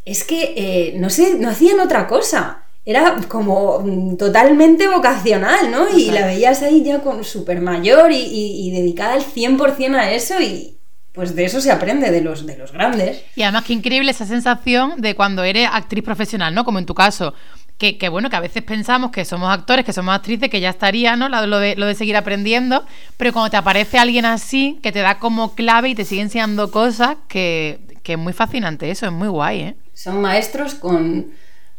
es 0.05 0.23
que, 0.23 0.53
eh, 0.55 0.93
no 0.97 1.09
sé, 1.09 1.35
no 1.35 1.49
hacían 1.49 1.79
otra 1.79 2.07
cosa. 2.07 2.63
Era 2.85 3.17
como 3.27 3.79
mm, 3.79 4.17
totalmente 4.17 4.87
vocacional, 4.87 5.69
¿no? 5.71 5.97
Y 5.97 6.11
la 6.11 6.25
veías 6.25 6.61
ahí 6.61 6.83
ya 6.83 6.99
con 6.99 7.23
súper 7.23 7.61
mayor 7.61 8.11
y, 8.11 8.17
y, 8.17 8.71
dedicada 8.71 9.13
al 9.13 9.23
100% 9.23 9.95
a 9.95 10.11
eso 10.11 10.41
y, 10.41 10.78
pues 11.13 11.35
de 11.35 11.45
eso 11.45 11.59
se 11.61 11.71
aprende 11.71 12.11
de 12.11 12.21
los, 12.21 12.45
de 12.45 12.57
los 12.57 12.71
grandes. 12.71 13.23
Y 13.35 13.43
además 13.43 13.65
qué 13.65 13.73
increíble 13.73 14.11
esa 14.11 14.25
sensación 14.25 15.01
de 15.01 15.15
cuando 15.15 15.43
eres 15.43 15.67
actriz 15.71 16.03
profesional, 16.03 16.53
¿no? 16.53 16.63
Como 16.63 16.79
en 16.79 16.85
tu 16.85 16.93
caso, 16.93 17.33
que, 17.79 18.09
bueno, 18.09 18.29
que 18.29 18.35
a 18.35 18.41
veces 18.41 18.61
pensamos 18.61 19.09
que 19.09 19.23
somos 19.23 19.49
actores, 19.49 19.85
que 19.85 19.93
somos 19.93 20.13
actrices, 20.13 20.49
que 20.49 20.59
ya 20.59 20.69
estaría, 20.69 21.15
¿no? 21.15 21.29
Lo 21.29 21.59
de, 21.59 21.77
lo 21.77 21.85
de 21.85 21.95
seguir 21.95 22.17
aprendiendo, 22.17 22.85
pero 23.15 23.31
cuando 23.31 23.49
te 23.49 23.55
aparece 23.57 23.97
alguien 23.97 24.25
así, 24.25 24.79
que 24.83 24.91
te 24.91 24.99
da 24.99 25.17
como 25.17 25.55
clave 25.55 25.87
y 25.89 25.95
te 25.95 26.03
sigue 26.03 26.21
enseñando 26.21 26.71
cosas, 26.71 27.15
que, 27.29 27.79
que 28.03 28.13
es 28.13 28.19
muy 28.19 28.33
fascinante 28.33 28.91
eso, 28.91 29.05
es 29.05 29.13
muy 29.13 29.29
guay, 29.29 29.59
¿eh? 29.61 29.75
Son 29.93 30.19
maestros 30.19 30.75
con, 30.75 31.27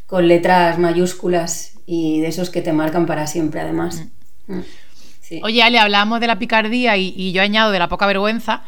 con 0.07 0.27
letras 0.27 0.79
mayúsculas 0.79 1.73
y 1.85 2.21
de 2.21 2.29
esos 2.29 2.49
que 2.49 2.63
te 2.63 2.73
marcan 2.73 3.05
para 3.05 3.27
siempre, 3.27 3.61
además. 3.61 4.07
Mm. 4.47 4.55
Mm. 4.55 4.65
Oye, 5.43 5.63
Ale, 5.63 5.79
hablamos 5.79 6.19
de 6.19 6.27
la 6.27 6.39
picardía 6.39 6.97
y, 6.97 7.13
y 7.15 7.33
yo 7.33 7.43
añado 7.43 7.71
de 7.73 7.79
la 7.79 7.89
poca 7.89 8.07
vergüenza. 8.07 8.63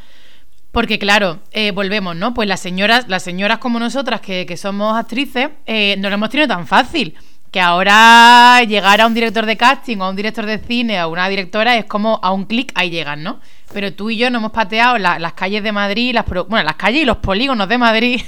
Porque 0.72 0.98
claro, 0.98 1.40
eh, 1.52 1.70
volvemos, 1.70 2.16
¿no? 2.16 2.32
Pues 2.32 2.48
las 2.48 2.60
señoras, 2.60 3.06
las 3.06 3.22
señoras 3.22 3.58
como 3.58 3.78
nosotras 3.78 4.22
que, 4.22 4.56
somos 4.56 4.96
actrices, 4.98 5.50
eh, 5.66 5.96
no 5.98 6.08
lo 6.08 6.14
hemos 6.14 6.30
tenido 6.30 6.48
tan 6.48 6.66
fácil. 6.66 7.14
Que 7.50 7.60
ahora 7.60 8.64
llegar 8.64 9.02
a 9.02 9.06
un 9.06 9.12
director 9.12 9.44
de 9.44 9.58
casting 9.58 9.98
o 9.98 10.04
a 10.04 10.08
un 10.08 10.16
director 10.16 10.46
de 10.46 10.58
cine 10.58 11.04
o 11.04 11.10
una 11.10 11.28
directora 11.28 11.76
es 11.76 11.84
como 11.84 12.18
a 12.22 12.32
un 12.32 12.46
clic 12.46 12.72
ahí 12.74 12.88
llegan, 12.88 13.22
¿no? 13.22 13.40
Pero 13.74 13.92
tú 13.92 14.08
y 14.08 14.16
yo 14.16 14.30
no 14.30 14.38
hemos 14.38 14.52
pateado 14.52 14.96
las 14.96 15.32
calles 15.34 15.62
de 15.62 15.72
Madrid, 15.72 16.14
las 16.14 16.24
bueno, 16.26 16.62
las 16.62 16.76
calles 16.76 17.02
y 17.02 17.04
los 17.04 17.18
polígonos 17.18 17.68
de 17.68 17.76
Madrid, 17.76 18.22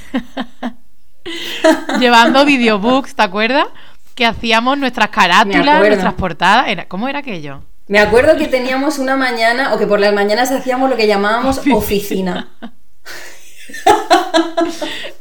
llevando 1.98 2.44
videobooks, 2.44 3.14
¿te 3.14 3.22
acuerdas? 3.22 3.68
Que 4.14 4.26
hacíamos 4.26 4.76
nuestras 4.76 5.08
carátulas, 5.08 5.80
nuestras 5.80 6.14
portadas. 6.14 6.84
¿Cómo 6.88 7.08
era 7.08 7.20
aquello? 7.20 7.62
Me 7.86 7.98
acuerdo 7.98 8.36
que 8.36 8.48
teníamos 8.48 8.98
una 8.98 9.16
mañana, 9.16 9.74
o 9.74 9.78
que 9.78 9.86
por 9.86 10.00
las 10.00 10.14
mañanas 10.14 10.50
hacíamos 10.50 10.88
lo 10.88 10.96
que 10.96 11.06
llamábamos 11.06 11.60
oficina. 11.72 12.50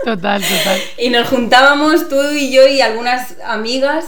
Total, 0.04 0.42
total. 0.42 0.82
Y 0.98 1.10
nos 1.10 1.30
juntábamos 1.30 2.10
tú 2.10 2.22
y 2.32 2.52
yo 2.52 2.68
y 2.68 2.82
algunas 2.82 3.36
amigas 3.46 4.06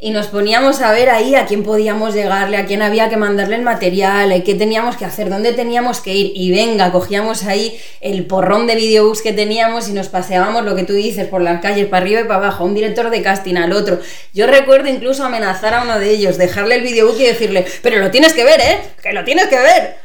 y 0.00 0.10
nos 0.10 0.28
poníamos 0.28 0.80
a 0.80 0.92
ver 0.92 1.10
ahí 1.10 1.34
a 1.34 1.44
quién 1.46 1.64
podíamos 1.64 2.14
llegarle, 2.14 2.56
a 2.56 2.66
quién 2.66 2.82
había 2.82 3.08
que 3.08 3.16
mandarle 3.16 3.56
el 3.56 3.62
material, 3.62 4.44
qué 4.44 4.54
teníamos 4.54 4.96
que 4.96 5.04
hacer, 5.04 5.28
dónde 5.28 5.52
teníamos 5.52 6.00
que 6.00 6.14
ir. 6.14 6.32
Y 6.36 6.52
venga, 6.52 6.92
cogíamos 6.92 7.42
ahí 7.44 7.80
el 8.00 8.24
porrón 8.24 8.68
de 8.68 8.76
videobooks 8.76 9.22
que 9.22 9.32
teníamos 9.32 9.88
y 9.88 9.92
nos 9.92 10.08
paseábamos 10.08 10.64
lo 10.64 10.76
que 10.76 10.84
tú 10.84 10.92
dices 10.92 11.26
por 11.26 11.40
las 11.40 11.60
calles, 11.60 11.86
para 11.86 12.02
arriba 12.02 12.20
y 12.20 12.24
para 12.24 12.36
abajo, 12.36 12.64
un 12.64 12.76
director 12.76 13.10
de 13.10 13.22
casting, 13.22 13.56
al 13.56 13.72
otro. 13.72 13.98
Yo 14.32 14.46
recuerdo 14.46 14.88
incluso 14.88 15.24
amenazar 15.24 15.74
a 15.74 15.82
uno 15.82 15.98
de 15.98 16.10
ellos, 16.10 16.38
dejarle 16.38 16.76
el 16.76 16.82
videobook 16.82 17.18
y 17.18 17.24
decirle, 17.24 17.66
pero 17.82 17.98
lo 17.98 18.12
tienes 18.12 18.34
que 18.34 18.44
ver, 18.44 18.60
¿eh? 18.60 18.78
Que 19.02 19.12
lo 19.12 19.24
tienes 19.24 19.48
que 19.48 19.58
ver. 19.58 19.96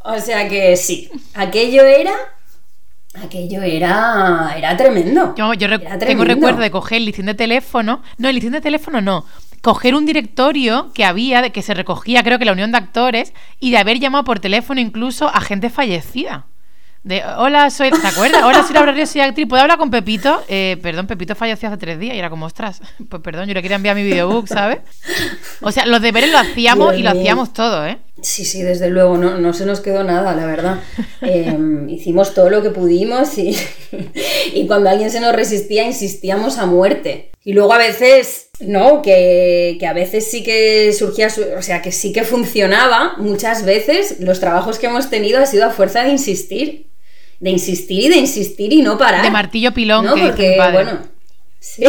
O 0.00 0.18
sea 0.18 0.48
que 0.48 0.76
sí, 0.76 1.10
aquello 1.34 1.84
era 1.84 2.12
Aquello 3.14 3.62
era, 3.62 4.54
era 4.56 4.76
tremendo. 4.76 5.34
Yo, 5.36 5.52
yo 5.54 5.68
tengo 5.98 6.24
recuerdo 6.24 6.60
de 6.60 6.70
coger 6.70 6.98
el 6.98 7.06
listín 7.06 7.26
de 7.26 7.34
teléfono. 7.34 8.02
No, 8.18 8.28
el 8.28 8.36
listín 8.36 8.52
de 8.52 8.60
teléfono 8.60 9.00
no. 9.00 9.24
Coger 9.62 9.94
un 9.94 10.06
directorio 10.06 10.92
que 10.94 11.04
había, 11.04 11.42
de 11.42 11.50
que 11.50 11.62
se 11.62 11.74
recogía, 11.74 12.22
creo 12.22 12.38
que 12.38 12.44
la 12.44 12.52
unión 12.52 12.70
de 12.70 12.78
actores, 12.78 13.34
y 13.58 13.72
de 13.72 13.78
haber 13.78 13.98
llamado 13.98 14.24
por 14.24 14.38
teléfono 14.38 14.80
incluso 14.80 15.28
a 15.28 15.40
gente 15.40 15.70
fallecida. 15.70 16.46
De, 17.02 17.24
hola, 17.38 17.70
soy. 17.70 17.90
¿Te 17.90 18.06
acuerdas? 18.06 18.42
Hola, 18.42 18.62
soy 18.62 18.74
Laura 18.74 18.92
Ríos, 18.92 19.08
soy 19.08 19.22
actriz. 19.22 19.48
¿Puedo 19.48 19.62
hablar 19.62 19.78
con 19.78 19.90
Pepito? 19.90 20.42
Eh, 20.48 20.78
perdón, 20.82 21.06
Pepito 21.06 21.34
falleció 21.34 21.68
hace 21.68 21.78
tres 21.78 21.98
días 21.98 22.14
y 22.14 22.18
era 22.18 22.28
como, 22.28 22.44
ostras, 22.46 22.82
pues 23.08 23.22
perdón, 23.22 23.48
yo 23.48 23.54
le 23.54 23.62
quería 23.62 23.76
enviar 23.76 23.96
mi 23.96 24.02
videobook, 24.02 24.46
¿sabes? 24.46 24.80
O 25.62 25.72
sea, 25.72 25.86
los 25.86 26.02
deberes 26.02 26.30
lo 26.30 26.38
hacíamos 26.38 26.94
y 26.96 27.02
lo 27.02 27.10
hacíamos 27.10 27.52
todo, 27.54 27.86
¿eh? 27.86 27.98
Sí, 28.22 28.44
sí, 28.44 28.62
desde 28.62 28.88
luego, 28.88 29.16
no, 29.16 29.38
no 29.38 29.52
se 29.52 29.66
nos 29.66 29.80
quedó 29.80 30.04
nada, 30.04 30.34
la 30.34 30.46
verdad. 30.46 30.80
Em, 31.22 31.88
hicimos 31.88 32.34
todo 32.34 32.48
lo 32.48 32.62
que 32.62 32.70
pudimos 32.70 33.36
y, 33.38 33.56
y 34.54 34.66
cuando 34.66 34.88
alguien 34.90 35.10
se 35.10 35.20
nos 35.20 35.34
resistía, 35.34 35.84
insistíamos 35.84 36.58
a 36.58 36.66
muerte. 36.66 37.30
Y 37.44 37.52
luego 37.52 37.72
a 37.72 37.78
veces, 37.78 38.50
no, 38.60 39.02
que, 39.02 39.76
que, 39.78 39.86
a 39.86 39.92
veces 39.92 40.30
sí 40.30 40.42
que 40.42 40.92
surgía, 40.92 41.28
o 41.58 41.62
sea, 41.62 41.82
que 41.82 41.92
sí 41.92 42.12
que 42.12 42.24
funcionaba, 42.24 43.14
muchas 43.18 43.64
veces 43.64 44.20
los 44.20 44.40
trabajos 44.40 44.78
que 44.78 44.86
hemos 44.86 45.10
tenido 45.10 45.40
ha 45.40 45.46
sido 45.46 45.66
a 45.66 45.70
fuerza 45.70 46.04
de 46.04 46.10
insistir 46.10 46.90
de 47.40 47.50
insistir 47.50 48.04
y 48.04 48.08
de 48.08 48.16
insistir 48.18 48.72
y 48.72 48.82
no 48.82 48.98
parar. 48.98 49.22
De 49.22 49.30
martillo 49.30 49.72
pilón. 49.72 50.04
No, 50.04 50.14
porque, 50.14 50.56
bueno, 50.72 50.98
sí, 51.60 51.84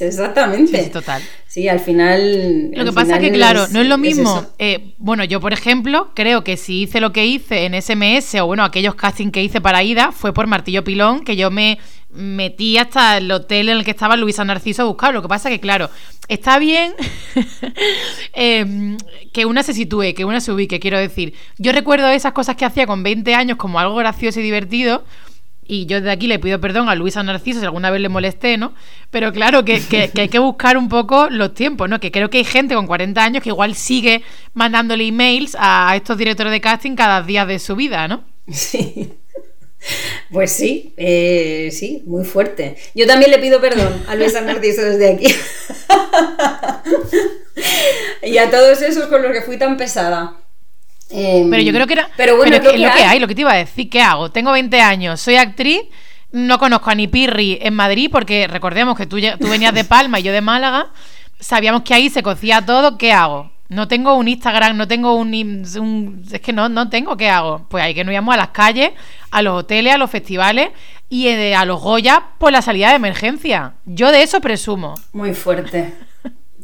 exactamente. 0.00 0.84
Sí, 0.84 0.90
total. 0.90 1.22
Sí, 1.46 1.68
al 1.68 1.78
final... 1.78 2.72
Lo 2.72 2.84
que 2.84 2.92
pasa 2.92 3.16
es 3.16 3.20
que, 3.20 3.32
claro, 3.32 3.68
no 3.68 3.80
es 3.80 3.86
lo 3.86 3.98
mismo. 3.98 4.46
Eh, 4.58 4.94
bueno, 4.98 5.22
yo, 5.22 5.40
por 5.40 5.52
ejemplo, 5.52 6.10
creo 6.14 6.42
que 6.42 6.56
si 6.56 6.82
hice 6.82 7.00
lo 7.00 7.12
que 7.12 7.24
hice 7.24 7.66
en 7.66 7.80
SMS 7.80 8.34
o, 8.40 8.46
bueno, 8.46 8.64
aquellos 8.64 8.96
castings 8.96 9.32
que 9.32 9.44
hice 9.44 9.60
para 9.60 9.84
IDA, 9.84 10.10
fue 10.10 10.34
por 10.34 10.48
martillo 10.48 10.82
pilón, 10.82 11.24
que 11.24 11.36
yo 11.36 11.52
me 11.52 11.78
metí 12.10 12.78
hasta 12.78 13.18
el 13.18 13.30
hotel 13.30 13.68
en 13.68 13.78
el 13.78 13.84
que 13.84 13.92
estaba 13.92 14.16
Luisa 14.16 14.44
Narciso 14.44 14.82
a 14.82 14.86
buscar. 14.86 15.14
Lo 15.14 15.22
que 15.22 15.28
pasa 15.28 15.50
que, 15.50 15.60
claro, 15.60 15.88
está 16.26 16.58
bien 16.58 16.94
em, 18.32 18.98
que 19.32 19.46
una 19.46 19.62
se 19.62 19.72
sitúe, 19.72 20.14
que 20.16 20.24
una 20.24 20.40
se 20.40 20.50
ubique, 20.50 20.80
quiero 20.80 20.98
decir. 20.98 21.34
Yo 21.58 21.70
recuerdo 21.70 22.08
esas 22.08 22.32
cosas 22.32 22.56
que 22.56 22.64
hacía 22.64 22.88
con 22.88 23.04
20 23.04 23.34
años 23.34 23.56
como 23.56 23.78
algo 23.78 23.94
gracioso 23.96 24.40
y 24.40 24.42
divertido. 24.42 25.04
Y 25.70 25.84
yo 25.84 25.98
desde 25.98 26.10
aquí 26.10 26.26
le 26.26 26.38
pido 26.38 26.58
perdón 26.60 26.88
a 26.88 26.94
Luisa 26.94 27.22
Narciso 27.22 27.60
si 27.60 27.66
alguna 27.66 27.90
vez 27.90 28.00
le 28.00 28.08
molesté, 28.08 28.56
¿no? 28.56 28.72
Pero 29.10 29.32
claro, 29.32 29.66
que, 29.66 29.80
que, 29.80 30.10
hay 30.18 30.28
que 30.30 30.38
buscar 30.38 30.78
un 30.78 30.88
poco 30.88 31.28
los 31.28 31.52
tiempos, 31.52 31.90
¿no? 31.90 32.00
Que 32.00 32.10
creo 32.10 32.30
que 32.30 32.38
hay 32.38 32.44
gente 32.44 32.74
con 32.74 32.86
40 32.86 33.22
años 33.22 33.42
que 33.42 33.50
igual 33.50 33.74
sigue 33.74 34.22
mandándole 34.54 35.06
emails 35.06 35.54
a 35.60 35.94
estos 35.94 36.16
directores 36.16 36.52
de 36.52 36.62
casting 36.62 36.96
cada 36.96 37.22
día 37.22 37.44
de 37.44 37.58
su 37.58 37.76
vida, 37.76 38.08
¿no? 38.08 38.24
Sí. 38.50 39.12
Pues 40.32 40.52
sí, 40.52 40.94
eh, 40.96 41.68
sí, 41.70 42.02
muy 42.06 42.24
fuerte. 42.24 42.76
Yo 42.94 43.06
también 43.06 43.30
le 43.30 43.38
pido 43.38 43.60
perdón 43.60 44.04
a 44.08 44.16
Luis 44.16 44.32
Narciso 44.32 44.82
desde 44.82 45.12
aquí. 45.12 45.26
y 48.22 48.38
a 48.38 48.50
todos 48.50 48.82
esos 48.82 49.06
con 49.06 49.22
los 49.22 49.32
que 49.32 49.42
fui 49.42 49.58
tan 49.58 49.76
pesada. 49.76 50.36
Em, 51.10 51.50
pero 51.50 51.62
yo 51.62 51.72
creo 51.72 51.86
que 51.86 51.94
era. 51.94 52.10
Pero 52.16 52.36
bueno, 52.36 52.56
es, 52.56 52.62
lo 52.62 52.70
que 52.70 53.04
hay, 53.04 53.18
lo 53.18 53.26
que 53.26 53.34
te 53.34 53.40
iba 53.42 53.52
a 53.52 53.56
decir. 53.56 53.88
¿Qué 53.88 54.02
hago? 54.02 54.30
Tengo 54.30 54.52
20 54.52 54.80
años, 54.80 55.20
soy 55.20 55.36
actriz, 55.36 55.82
no 56.32 56.58
conozco 56.58 56.90
a 56.90 56.94
ni 56.94 57.08
Pirri 57.08 57.58
en 57.60 57.74
Madrid, 57.74 58.08
porque 58.10 58.46
recordemos 58.46 58.96
que 58.96 59.06
tú, 59.06 59.18
tú 59.40 59.48
venías 59.48 59.74
de 59.74 59.84
Palma 59.84 60.20
y 60.20 60.24
yo 60.24 60.32
de 60.32 60.40
Málaga. 60.40 60.88
Sabíamos 61.40 61.82
que 61.82 61.94
ahí 61.94 62.10
se 62.10 62.22
cocía 62.22 62.64
todo. 62.64 62.98
¿Qué 62.98 63.12
hago? 63.12 63.50
No 63.68 63.86
tengo 63.86 64.14
un 64.14 64.28
Instagram, 64.28 64.76
no 64.78 64.88
tengo 64.88 65.14
un, 65.14 66.24
es 66.32 66.40
que 66.40 66.54
no, 66.54 66.70
no 66.70 66.88
tengo, 66.88 67.18
¿qué 67.18 67.28
hago? 67.28 67.66
Pues 67.68 67.84
hay 67.84 67.94
que 67.94 68.02
nos 68.02 68.12
íbamos 68.12 68.32
a 68.32 68.38
las 68.38 68.48
calles, 68.48 68.92
a 69.30 69.42
los 69.42 69.58
hoteles, 69.58 69.94
a 69.94 69.98
los 69.98 70.10
festivales 70.10 70.70
y 71.10 71.28
eh, 71.28 71.54
a 71.54 71.66
los 71.66 71.78
Goya 71.78 72.30
por 72.38 72.50
la 72.50 72.62
salida 72.62 72.88
de 72.88 72.96
emergencia. 72.96 73.74
Yo 73.84 74.10
de 74.10 74.22
eso 74.22 74.40
presumo. 74.40 74.94
Muy 75.12 75.34
fuerte. 75.34 75.92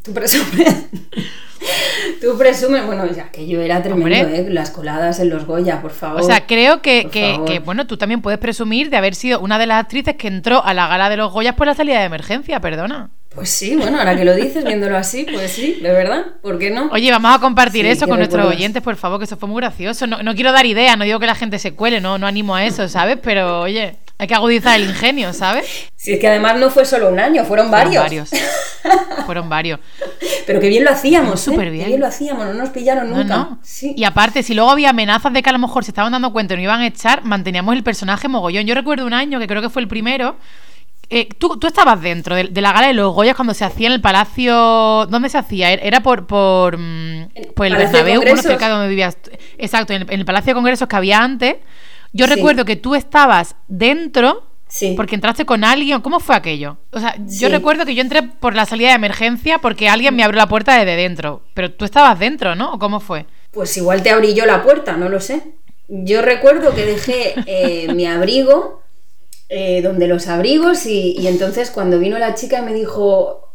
Tú 0.02 0.14
presumes. 0.14 0.86
Tú 2.20 2.36
presumes, 2.38 2.84
bueno, 2.86 3.06
ya 3.06 3.30
que 3.30 3.46
yo 3.46 3.60
era 3.60 3.82
tremendo, 3.82 4.28
¿eh? 4.28 4.46
Las 4.48 4.70
coladas 4.70 5.20
en 5.20 5.30
los 5.30 5.46
Goya, 5.46 5.80
por 5.80 5.90
favor. 5.90 6.20
O 6.20 6.24
sea, 6.24 6.46
creo 6.46 6.82
que, 6.82 7.08
que, 7.10 7.58
bueno, 7.64 7.86
tú 7.86 7.96
también 7.96 8.22
puedes 8.22 8.38
presumir 8.38 8.90
de 8.90 8.96
haber 8.96 9.14
sido 9.14 9.40
una 9.40 9.58
de 9.58 9.66
las 9.66 9.80
actrices 9.80 10.16
que 10.16 10.28
entró 10.28 10.64
a 10.64 10.74
la 10.74 10.88
gala 10.88 11.10
de 11.10 11.16
los 11.16 11.32
Goyas 11.32 11.54
por 11.54 11.66
la 11.66 11.74
salida 11.74 12.00
de 12.00 12.06
emergencia, 12.06 12.60
perdona. 12.60 13.10
Pues 13.34 13.50
sí, 13.50 13.74
bueno, 13.74 13.98
ahora 13.98 14.16
que 14.16 14.24
lo 14.24 14.34
dices, 14.34 14.64
viéndolo 14.64 14.96
así, 14.96 15.26
pues 15.30 15.50
sí, 15.50 15.80
de 15.82 15.90
verdad, 15.90 16.24
¿por 16.40 16.56
qué 16.56 16.70
no? 16.70 16.88
Oye, 16.92 17.10
vamos 17.10 17.34
a 17.34 17.40
compartir 17.40 17.84
eso 17.84 18.06
con 18.06 18.18
nuestros 18.18 18.46
oyentes, 18.46 18.80
por 18.80 18.94
favor, 18.94 19.18
que 19.18 19.24
eso 19.24 19.36
fue 19.36 19.48
muy 19.48 19.60
gracioso. 19.60 20.06
No, 20.06 20.22
no 20.22 20.34
quiero 20.36 20.52
dar 20.52 20.66
ideas, 20.66 20.96
no 20.96 21.04
digo 21.04 21.18
que 21.18 21.26
la 21.26 21.34
gente 21.34 21.58
se 21.58 21.74
cuele, 21.74 22.00
no, 22.00 22.16
no 22.16 22.28
animo 22.28 22.54
a 22.54 22.64
eso, 22.64 22.88
¿sabes? 22.88 23.18
Pero 23.20 23.62
oye, 23.62 23.96
hay 24.16 24.26
que 24.28 24.34
agudizar 24.34 24.80
el 24.80 24.88
ingenio, 24.88 25.32
¿sabes? 25.32 25.88
Si 25.96 26.12
es 26.12 26.20
que 26.20 26.28
además 26.28 26.56
no 26.58 26.70
fue 26.70 26.84
solo 26.84 27.08
un 27.08 27.18
año, 27.18 27.44
fueron 27.44 27.70
varios. 27.70 28.04
Fueron 28.04 28.30
varios. 28.30 29.24
fueron 29.26 29.48
varios. 29.48 29.80
Pero 30.46 30.60
qué 30.60 30.68
bien 30.68 30.84
lo 30.84 30.90
hacíamos, 30.90 31.40
¿eh? 31.40 31.50
Súper 31.50 31.70
bien. 31.70 31.84
Qué 31.84 31.88
bien 31.88 32.00
lo 32.00 32.06
hacíamos, 32.06 32.46
no 32.46 32.54
nos 32.54 32.70
pillaron 32.70 33.10
nunca. 33.10 33.58
Sí. 33.62 33.94
Y 33.96 34.04
aparte, 34.04 34.42
si 34.42 34.54
luego 34.54 34.70
había 34.70 34.90
amenazas 34.90 35.32
de 35.32 35.42
que 35.42 35.50
a 35.50 35.52
lo 35.52 35.58
mejor 35.58 35.84
se 35.84 35.90
estaban 35.90 36.12
dando 36.12 36.32
cuenta 36.32 36.54
y 36.54 36.58
no 36.58 36.62
iban 36.62 36.80
a 36.80 36.86
echar, 36.86 37.24
manteníamos 37.24 37.74
el 37.74 37.82
personaje 37.82 38.28
mogollón. 38.28 38.66
Yo 38.66 38.74
recuerdo 38.74 39.04
un 39.04 39.14
año, 39.14 39.40
que 39.40 39.46
creo 39.48 39.62
que 39.62 39.70
fue 39.70 39.82
el 39.82 39.88
primero, 39.88 40.36
eh, 41.10 41.28
¿tú, 41.38 41.58
tú 41.58 41.66
estabas 41.66 42.00
dentro 42.00 42.34
de, 42.34 42.44
de 42.44 42.60
la 42.60 42.72
gala 42.72 42.88
de 42.88 42.94
los 42.94 43.14
Goyas 43.14 43.36
cuando 43.36 43.54
se 43.54 43.64
hacía 43.64 43.88
en 43.88 43.94
el 43.94 44.00
Palacio... 44.00 45.06
¿Dónde 45.06 45.28
se 45.28 45.38
hacía? 45.38 45.72
Era 45.72 46.02
por, 46.02 46.26
por, 46.26 46.78
mm, 46.78 47.28
por 47.54 47.66
el 47.66 47.72
de 47.72 47.78
Bernabéu, 47.78 48.36
cerca 48.36 48.66
de 48.66 48.72
donde 48.72 48.88
vivías. 48.88 49.18
Exacto, 49.58 49.92
en 49.92 50.02
el, 50.02 50.10
en 50.10 50.20
el 50.20 50.26
Palacio 50.26 50.50
de 50.50 50.54
Congresos 50.54 50.88
que 50.88 50.96
había 50.96 51.22
antes. 51.22 51.56
Yo 52.14 52.26
Sí. 52.26 52.34
recuerdo 52.34 52.64
que 52.64 52.76
tú 52.76 52.94
estabas 52.94 53.54
dentro 53.68 54.44
Sí. 54.68 54.94
porque 54.96 55.14
entraste 55.16 55.44
con 55.44 55.62
alguien. 55.64 56.00
¿Cómo 56.00 56.18
fue 56.20 56.34
aquello? 56.34 56.78
O 56.92 56.98
sea, 57.00 57.14
yo 57.18 57.48
Sí. 57.48 57.48
recuerdo 57.48 57.84
que 57.84 57.94
yo 57.94 58.00
entré 58.00 58.22
por 58.22 58.54
la 58.54 58.64
salida 58.64 58.88
de 58.88 58.94
emergencia 58.94 59.58
porque 59.58 59.88
alguien 59.90 60.16
me 60.16 60.24
abrió 60.24 60.38
la 60.38 60.48
puerta 60.48 60.78
desde 60.78 60.96
dentro. 60.96 61.42
Pero 61.52 61.70
tú 61.72 61.84
estabas 61.84 62.18
dentro, 62.18 62.54
¿no? 62.54 62.72
¿O 62.72 62.78
cómo 62.78 63.00
fue? 63.00 63.26
Pues 63.52 63.76
igual 63.76 64.02
te 64.02 64.10
abrí 64.10 64.32
yo 64.34 64.46
la 64.46 64.62
puerta, 64.62 64.96
no 64.96 65.08
lo 65.10 65.20
sé. 65.20 65.42
Yo 65.88 66.22
recuerdo 66.22 66.74
que 66.74 66.86
dejé 66.86 67.34
eh, 67.46 67.92
mi 67.92 68.06
abrigo 68.06 68.80
eh, 69.50 69.82
donde 69.82 70.08
los 70.08 70.26
abrigos 70.28 70.86
y, 70.86 71.14
y 71.18 71.26
entonces 71.26 71.70
cuando 71.70 71.98
vino 71.98 72.18
la 72.18 72.34
chica 72.34 72.62
me 72.62 72.72
dijo, 72.72 73.52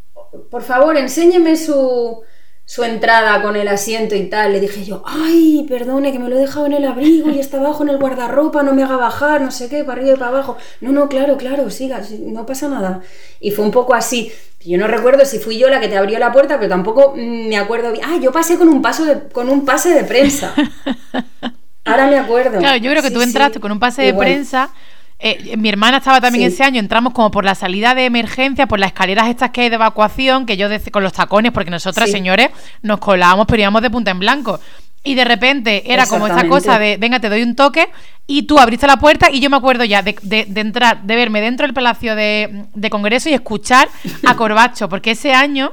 por 0.50 0.62
favor, 0.62 0.96
enséñeme 0.96 1.56
su, 1.56 2.22
su 2.70 2.84
entrada 2.84 3.42
con 3.42 3.56
el 3.56 3.66
asiento 3.66 4.14
y 4.14 4.26
tal, 4.30 4.52
le 4.52 4.60
dije 4.60 4.84
yo, 4.84 5.02
ay, 5.04 5.66
perdone, 5.68 6.12
que 6.12 6.20
me 6.20 6.28
lo 6.28 6.36
he 6.36 6.40
dejado 6.40 6.66
en 6.66 6.72
el 6.74 6.84
abrigo 6.84 7.28
y 7.28 7.40
está 7.40 7.56
abajo 7.58 7.82
en 7.82 7.88
el 7.88 7.98
guardarropa, 7.98 8.62
no 8.62 8.74
me 8.74 8.84
haga 8.84 8.96
bajar, 8.96 9.40
no 9.40 9.50
sé 9.50 9.68
qué, 9.68 9.82
para 9.82 10.00
arriba 10.00 10.14
y 10.14 10.18
para 10.18 10.30
abajo. 10.30 10.56
No, 10.80 10.92
no, 10.92 11.08
claro, 11.08 11.36
claro, 11.36 11.68
siga, 11.70 12.00
no 12.20 12.46
pasa 12.46 12.68
nada. 12.68 13.00
Y 13.40 13.50
fue 13.50 13.64
un 13.64 13.72
poco 13.72 13.92
así. 13.92 14.30
Yo 14.64 14.78
no 14.78 14.86
recuerdo 14.86 15.24
si 15.24 15.40
fui 15.40 15.58
yo 15.58 15.68
la 15.68 15.80
que 15.80 15.88
te 15.88 15.96
abrió 15.96 16.16
la 16.20 16.30
puerta, 16.30 16.58
pero 16.60 16.68
tampoco 16.68 17.12
me 17.16 17.56
acuerdo 17.58 17.90
bien. 17.90 18.04
Ah, 18.06 18.18
yo 18.22 18.30
pasé 18.30 18.56
con 18.56 18.68
un 18.68 18.80
paso 18.80 19.04
de- 19.04 19.18
con 19.30 19.48
un 19.48 19.64
pase 19.64 19.88
de 19.92 20.04
prensa. 20.04 20.54
Ahora 21.84 22.06
me 22.06 22.18
acuerdo. 22.18 22.58
Claro, 22.58 22.76
yo 22.76 22.88
creo 22.90 23.02
que 23.02 23.08
Sí, 23.08 23.14
tú 23.14 23.20
sí. 23.20 23.26
entraste 23.26 23.58
con 23.58 23.72
un 23.72 23.80
pase 23.80 24.02
de 24.02 24.14
prensa. 24.14 24.70
Eh, 25.20 25.56
mi 25.56 25.68
hermana 25.68 25.98
estaba 25.98 26.20
también 26.20 26.48
Sí. 26.50 26.54
ese 26.54 26.64
año, 26.64 26.80
entramos 26.80 27.12
como 27.12 27.30
por 27.30 27.44
la 27.44 27.54
salida 27.54 27.94
de 27.94 28.06
emergencia, 28.06 28.66
por 28.66 28.78
las 28.80 28.88
escaleras 28.88 29.28
estas 29.28 29.50
que 29.50 29.60
hay 29.62 29.68
de 29.68 29.74
evacuación, 29.76 30.46
que 30.46 30.56
yo 30.56 30.68
dec- 30.68 30.90
con 30.90 31.02
los 31.02 31.12
tacones, 31.12 31.52
porque 31.52 31.70
nosotras, 31.70 32.06
Sí. 32.06 32.12
señores, 32.12 32.48
nos 32.82 32.98
colábamos, 32.98 33.46
pero 33.46 33.60
íbamos 33.62 33.82
de 33.82 33.90
punta 33.90 34.10
en 34.10 34.18
blanco. 34.18 34.60
Y 35.02 35.14
de 35.14 35.24
repente 35.24 35.90
era 35.92 36.04
como 36.06 36.26
esta 36.26 36.40
Exactamente. 36.40 36.48
cosa 36.66 36.78
de, 36.78 36.96
venga, 36.98 37.20
te 37.20 37.28
doy 37.30 37.42
un 37.42 37.56
toque, 37.56 37.88
y 38.26 38.42
tú 38.42 38.58
abriste 38.58 38.86
la 38.86 38.98
puerta, 38.98 39.30
y 39.30 39.40
yo 39.40 39.48
me 39.50 39.56
acuerdo 39.56 39.84
ya 39.84 40.02
de, 40.02 40.14
de- 40.22 40.44
de 40.46 40.60
entrar, 40.60 41.02
de 41.02 41.16
verme 41.16 41.40
dentro 41.40 41.66
del 41.66 41.72
Palacio 41.74 42.14
de, 42.14 42.66
de 42.74 42.90
Congreso 42.90 43.28
y 43.30 43.32
escuchar 43.34 43.88
a 44.26 44.34
Corbacho, 44.36 44.88
porque 44.90 45.12
ese 45.12 45.32
año 45.32 45.72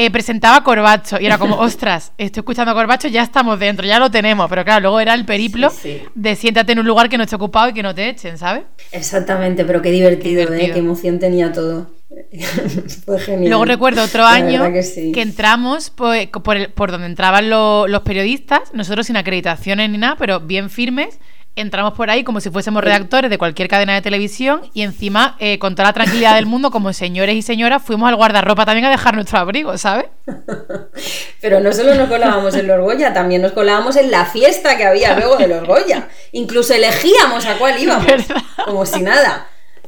eh, 0.00 0.10
presentaba 0.12 0.56
a 0.58 0.62
Corbacho, 0.62 1.18
y 1.20 1.26
era 1.26 1.38
como, 1.38 1.56
ostras, 1.58 2.12
estoy 2.18 2.40
escuchando 2.42 2.70
a 2.70 2.74
Corbacho, 2.74 3.08
ya 3.08 3.22
estamos 3.22 3.58
dentro, 3.58 3.84
ya 3.84 3.98
lo 3.98 4.10
tenemos, 4.10 4.48
pero 4.48 4.64
claro, 4.64 4.80
luego 4.82 5.00
era 5.00 5.12
el 5.14 5.24
periplo 5.24 5.70
Sí, 5.70 5.98
sí. 5.98 6.02
de 6.14 6.36
siéntate 6.36 6.72
en 6.72 6.78
un 6.78 6.86
lugar 6.86 7.08
que 7.08 7.18
no 7.18 7.24
esté 7.24 7.34
ocupado 7.36 7.70
y 7.70 7.72
que 7.74 7.82
no 7.82 7.94
te 7.94 8.08
echen, 8.08 8.38
¿sabes? 8.38 8.62
Exactamente, 8.92 9.64
pero 9.64 9.82
qué 9.82 9.90
divertido, 9.90 10.18
Qué 10.46 10.46
divertido. 10.46 10.70
¿eh? 10.70 10.72
Qué 10.72 10.78
emoción 10.78 11.18
tenía 11.18 11.52
todo. 11.52 11.90
Fue 13.04 13.18
genial. 13.20 13.48
Luego 13.50 13.64
recuerdo 13.64 14.02
otro 14.02 14.22
La 14.22 14.30
año 14.32 14.62
que, 14.72 15.20
entramos 15.20 15.90
por, 15.90 16.16
por, 16.42 16.56
el- 16.56 16.70
por 16.70 16.90
donde 16.90 17.06
entraban 17.06 17.50
lo- 17.50 17.86
los 17.88 18.02
periodistas, 18.02 18.72
nosotros 18.72 19.06
sin 19.06 19.16
acreditaciones 19.16 19.90
ni 19.90 19.98
nada, 19.98 20.16
pero 20.16 20.40
bien 20.40 20.70
firmes. 20.70 21.18
Entramos 21.60 21.92
por 21.94 22.08
ahí 22.10 22.24
como 22.24 22.40
si 22.40 22.50
fuésemos 22.50 22.82
redactores 22.84 23.30
de 23.30 23.38
cualquier 23.38 23.68
cadena 23.68 23.94
de 23.94 24.02
televisión 24.02 24.62
y 24.74 24.82
encima, 24.82 25.36
eh, 25.38 25.58
con 25.58 25.74
toda 25.74 25.88
la 25.88 25.92
tranquilidad 25.92 26.34
del 26.36 26.46
mundo, 26.46 26.70
como 26.70 26.92
señores 26.92 27.34
y 27.36 27.42
señoras, 27.42 27.82
fuimos 27.82 28.08
al 28.08 28.16
guardarropa 28.16 28.64
también 28.64 28.84
a 28.86 28.90
dejar 28.90 29.14
nuestro 29.14 29.38
abrigo, 29.38 29.76
¿sabes? 29.78 30.06
Pero 31.40 31.60
no 31.60 31.72
solo 31.72 31.94
nos 31.94 32.08
colábamos 32.08 32.54
en 32.54 32.66
los 32.66 32.80
Goya, 32.80 33.12
también 33.12 33.42
nos 33.42 33.52
colábamos 33.52 33.96
en 33.96 34.10
la 34.10 34.24
fiesta 34.24 34.76
que 34.76 34.84
había 34.84 35.16
luego 35.16 35.36
de 35.36 35.48
los 35.48 35.66
Goya. 35.66 36.08
Incluso 36.32 36.74
elegíamos 36.74 37.46
a 37.46 37.56
cuál 37.58 37.80
íbamos. 37.80 38.06
¿Verdad? 38.06 38.36
Como 38.64 38.84
si 38.86 39.00
nada. 39.02 39.46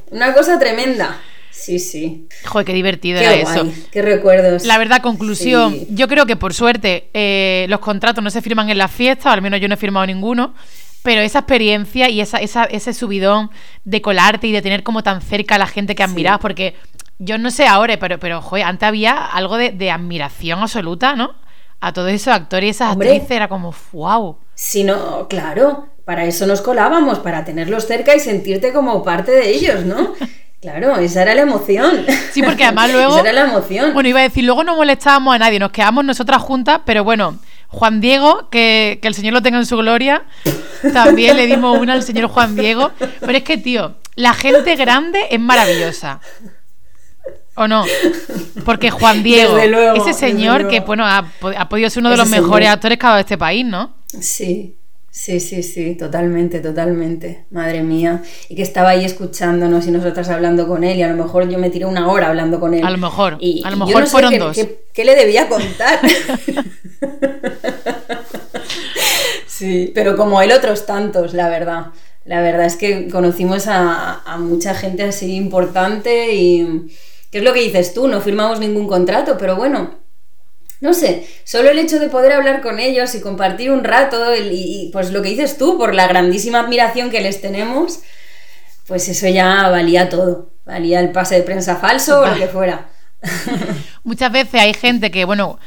Una 0.09 0.33
cosa 0.33 0.59
tremenda. 0.59 1.17
Sí, 1.51 1.77
sí. 1.79 2.27
Joder, 2.45 2.65
qué 2.65 2.73
divertido 2.73 3.19
Qué 3.19 3.25
era 3.25 3.41
guay, 3.43 3.69
eso. 3.69 3.87
qué 3.91 4.01
recuerdos. 4.01 4.65
La 4.65 4.77
verdad, 4.77 5.01
conclusión, 5.01 5.73
Sí. 5.73 5.87
yo 5.91 6.07
creo 6.07 6.25
que 6.25 6.35
por 6.35 6.53
suerte 6.53 7.09
eh, 7.13 7.65
los 7.69 7.79
contratos 7.79 8.23
no 8.23 8.29
se 8.31 8.41
firman 8.41 8.69
en 8.69 8.77
las 8.77 8.89
fiestas, 8.91 9.27
al 9.27 9.41
menos 9.41 9.59
yo 9.59 9.67
no 9.67 9.75
he 9.75 9.77
firmado 9.77 10.05
ninguno, 10.07 10.55
pero 11.03 11.21
esa 11.21 11.39
experiencia 11.39 12.09
y 12.09 12.21
esa, 12.21 12.37
esa- 12.37 12.65
ese 12.65 12.93
subidón 12.93 13.49
de 13.85 14.01
colarte 14.01 14.47
y 14.47 14.51
de 14.51 14.61
tener 14.61 14.83
como 14.83 15.03
tan 15.03 15.21
cerca 15.21 15.55
a 15.55 15.57
la 15.57 15.67
gente 15.67 15.95
que 15.95 16.03
admirabas, 16.03 16.39
porque 16.39 16.75
yo 17.19 17.37
no 17.37 17.51
sé 17.51 17.67
ahora, 17.67 17.97
pero, 17.99 18.19
pero 18.19 18.41
joder, 18.41 18.65
antes 18.65 18.87
había 18.87 19.13
algo 19.25 19.57
de, 19.57 19.71
de 19.71 19.91
admiración 19.91 20.59
absoluta, 20.59 21.15
¿no? 21.15 21.35
A 21.79 21.93
todos 21.93 22.11
esos 22.11 22.33
actores 22.33 22.67
y 22.67 22.69
esas 22.71 22.93
Hombre. 22.93 23.09
actrices 23.09 23.31
era 23.35 23.47
como, 23.47 23.73
wow. 23.91 24.37
Si 24.53 24.83
no, 24.83 25.27
claro, 25.27 25.87
para 26.05 26.25
eso 26.25 26.45
nos 26.45 26.61
colábamos, 26.61 27.19
para 27.19 27.43
tenerlos 27.45 27.85
cerca 27.87 28.15
y 28.15 28.19
sentirte 28.19 28.71
como 28.73 29.03
parte 29.03 29.31
de 29.31 29.49
ellos, 29.49 29.85
¿no? 29.85 30.13
Claro, 30.61 30.95
esa 30.97 31.23
era 31.23 31.33
la 31.33 31.41
emoción. 31.41 32.05
Sí, 32.31 32.43
porque 32.43 32.63
además 32.65 32.91
luego- 32.93 33.13
esa 33.17 33.21
era 33.21 33.33
la 33.33 33.49
emoción. 33.49 33.93
Bueno, 33.95 34.09
iba 34.09 34.19
a 34.19 34.23
decir, 34.23 34.43
luego 34.43 34.63
no 34.63 34.75
molestábamos 34.75 35.33
a 35.33 35.39
nadie, 35.39 35.57
nos 35.57 35.71
quedamos 35.71 36.05
nosotras 36.05 36.39
juntas, 36.39 36.81
pero 36.85 37.03
bueno, 37.03 37.39
Juan 37.71 38.01
Diego, 38.01 38.49
que, 38.49 38.99
que 39.01 39.07
el 39.07 39.15
Señor 39.15 39.33
lo 39.33 39.41
tenga 39.41 39.57
en 39.57 39.65
su 39.65 39.77
gloria, 39.77 40.23
también 40.93 41.37
le 41.37 41.47
dimos 41.47 41.79
una 41.79 41.93
al 41.93 42.03
señor 42.03 42.27
Juan 42.27 42.55
Diego. 42.55 42.91
Pero 43.19 43.31
es 43.31 43.43
que, 43.43 43.57
tío, 43.57 43.95
la 44.15 44.33
gente 44.33 44.75
grande 44.75 45.19
es 45.31 45.39
maravillosa. 45.39 46.19
¿O 47.55 47.67
no? 47.67 47.85
Porque 48.65 48.91
Juan 48.91 49.23
Diego, 49.23 49.57
luego, 49.67 49.95
ese 50.05 50.13
señor 50.17 50.67
que, 50.67 50.81
bueno, 50.81 51.05
ha, 51.05 51.25
ha 51.57 51.69
podido 51.69 51.89
ser 51.89 52.01
uno 52.01 52.09
de 52.09 52.15
Ese 52.15 52.23
los 52.23 52.29
mejores 52.29 52.65
señor. 52.65 52.73
actores 52.75 52.97
que 52.97 53.05
ha 53.05 53.09
dado 53.09 53.19
este 53.21 53.37
país, 53.37 53.65
¿no? 53.65 53.93
Sí, 54.19 54.75
sí, 55.09 55.39
sí, 55.39 55.61
sí, 55.63 55.95
totalmente, 55.95 56.59
totalmente. 56.59 57.45
Madre 57.51 57.83
mía. 57.83 58.21
Y 58.49 58.55
que 58.55 58.61
estaba 58.63 58.89
ahí 58.89 59.03
escuchándonos 59.05 59.85
y 59.87 59.91
nosotras 59.91 60.29
hablando 60.29 60.67
con 60.67 60.83
él 60.83 60.97
y 60.97 61.03
a 61.03 61.09
lo 61.09 61.21
mejor 61.21 61.47
yo 61.49 61.57
me 61.59 61.69
tiré 61.69 61.85
una 61.85 62.09
hora 62.09 62.27
hablando 62.29 62.59
con 62.59 62.73
él. 62.73 62.85
A 62.85 62.89
lo 62.89 62.97
mejor, 62.97 63.37
Y, 63.39 63.61
a 63.65 63.71
lo 63.71 63.77
yo 63.77 63.85
mejor 63.85 64.03
sé 64.05 64.11
fueron 64.11 64.31
qué- 64.31 64.39
dos. 64.39 64.55
qué- 64.55 64.79
qué 64.93 65.05
le 65.05 65.15
debía 65.15 65.47
contar? 65.49 65.99
sí, 69.47 69.91
pero 69.93 70.15
como 70.15 70.41
él 70.41 70.51
otros 70.51 70.85
tantos, 70.85 71.33
la 71.33 71.49
verdad. 71.49 71.87
La 72.25 72.41
verdad 72.41 72.65
es 72.65 72.75
que 72.75 73.09
conocimos 73.09 73.67
a, 73.67 74.21
a 74.25 74.37
mucha 74.37 74.75
gente 74.75 75.03
así 75.03 75.35
importante 75.35 76.33
y... 76.33 76.91
¿Qué 77.31 77.37
es 77.37 77.45
lo 77.45 77.53
que 77.53 77.61
dices 77.61 77.93
tú? 77.93 78.09
No 78.09 78.19
firmamos 78.19 78.59
ningún 78.59 78.87
contrato, 78.87 79.37
pero 79.37 79.55
bueno, 79.55 79.95
no 80.81 80.93
sé, 80.93 81.25
solo 81.45 81.69
el 81.69 81.79
hecho 81.79 81.97
de 81.97 82.09
poder 82.09 82.33
hablar 82.33 82.61
con 82.61 82.79
ellos 82.79 83.15
y 83.15 83.21
compartir 83.21 83.71
un 83.71 83.85
rato 83.85 84.35
y, 84.35 84.49
y, 84.49 84.89
pues 84.91 85.11
lo 85.11 85.21
que 85.21 85.29
dices 85.29 85.57
tú, 85.57 85.77
por 85.77 85.95
la 85.95 86.07
grandísima 86.07 86.59
admiración 86.59 87.09
que 87.09 87.21
les 87.21 87.39
tenemos, 87.39 88.01
pues 88.85 89.07
eso 89.07 89.29
ya 89.29 89.69
valía 89.69 90.09
todo. 90.09 90.49
Valía 90.65 90.99
el 90.99 91.11
pase 91.11 91.35
de 91.35 91.43
prensa 91.43 91.77
falso 91.77 92.21
o 92.21 92.27
lo 92.27 92.35
que 92.35 92.47
fuera. 92.47 92.89
Muchas 94.03 94.31
veces 94.31 94.59
hay 94.59 94.73
gente 94.73 95.11
que, 95.11 95.23
bueno, 95.23 95.59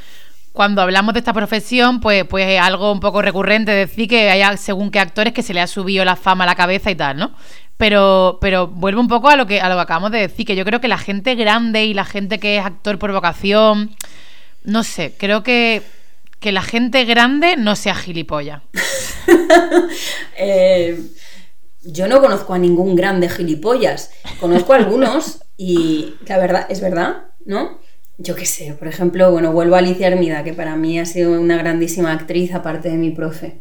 cuando 0.55 0.83
hablamos 0.83 1.15
de 1.15 1.19
esta 1.19 1.33
profesión, 1.33 2.01
pues, 2.01 2.25
pues 2.27 2.47
es 2.47 2.61
algo 2.61 2.93
un 2.93 3.01
poco 3.01 3.21
recurrente 3.21 3.73
decir 3.73 4.09
que 4.09 4.31
hay 4.31 4.57
según 4.57 4.93
qué 4.93 5.01
actores 5.01 5.33
que 5.33 5.43
se 5.43 5.53
le 5.53 5.61
ha 5.61 5.67
subido 5.67 6.05
la 6.05 6.15
fama 6.15 6.45
a 6.45 6.47
la 6.47 6.55
cabeza 6.55 6.93
y 6.93 6.95
tal, 6.95 7.17
¿no? 7.17 7.35
Pero, 7.77 8.39
pero 8.41 8.69
vuelvo 8.69 9.01
un 9.01 9.09
poco 9.09 9.29
a 9.29 9.35
lo 9.35 9.49
que 9.49 9.61
a 9.61 9.69
lo 9.69 9.75
que 9.75 9.81
acabamos 9.81 10.13
de 10.13 10.21
decir, 10.21 10.47
que 10.47 10.55
yo 10.55 10.65
creo 10.65 10.81
que 10.81 10.87
la 10.87 10.97
gente 10.97 11.35
grande 11.35 11.87
y 11.87 11.93
la 11.93 12.05
gente 12.05 12.39
que 12.39 12.57
es 12.57 12.65
actor 12.65 13.01
por 13.01 13.11
vocación, 13.11 13.97
no 14.63 14.85
sé, 14.85 15.17
creo 15.19 15.43
que, 15.43 15.83
que 16.39 16.53
la 16.53 16.63
gente 16.63 17.05
grande 17.05 17.57
no 17.57 17.75
sea 17.75 17.97
gilipollas. 17.97 18.63
Eh, 20.37 21.01
yo 21.83 22.07
no 22.07 22.21
conozco 22.21 22.55
a 22.55 22.59
ningún 22.59 22.95
grande 22.97 23.29
gilipollas. 23.29 24.11
Conozco 24.39 24.73
a 24.73 24.77
algunos 24.77 25.43
y 25.57 26.15
la 26.27 26.39
verdad, 26.39 26.67
es 26.69 26.81
verdad, 26.81 27.25
¿no? 27.45 27.79
Yo 28.19 28.37
qué 28.37 28.47
sé, 28.47 28.75
por 28.75 28.87
ejemplo, 28.87 29.33
bueno, 29.33 29.53
vuelvo 29.53 29.75
a 29.75 29.79
Alicia 29.79 30.07
Hermida, 30.07 30.45
que 30.45 30.53
para 30.53 30.77
mí 30.77 30.99
ha 31.01 31.07
sido 31.07 31.33
una 31.41 31.57
grandísima 31.57 32.13
actriz, 32.13 32.55
aparte 32.55 32.89
de 32.89 32.97
mi 32.97 33.11
profe. 33.11 33.59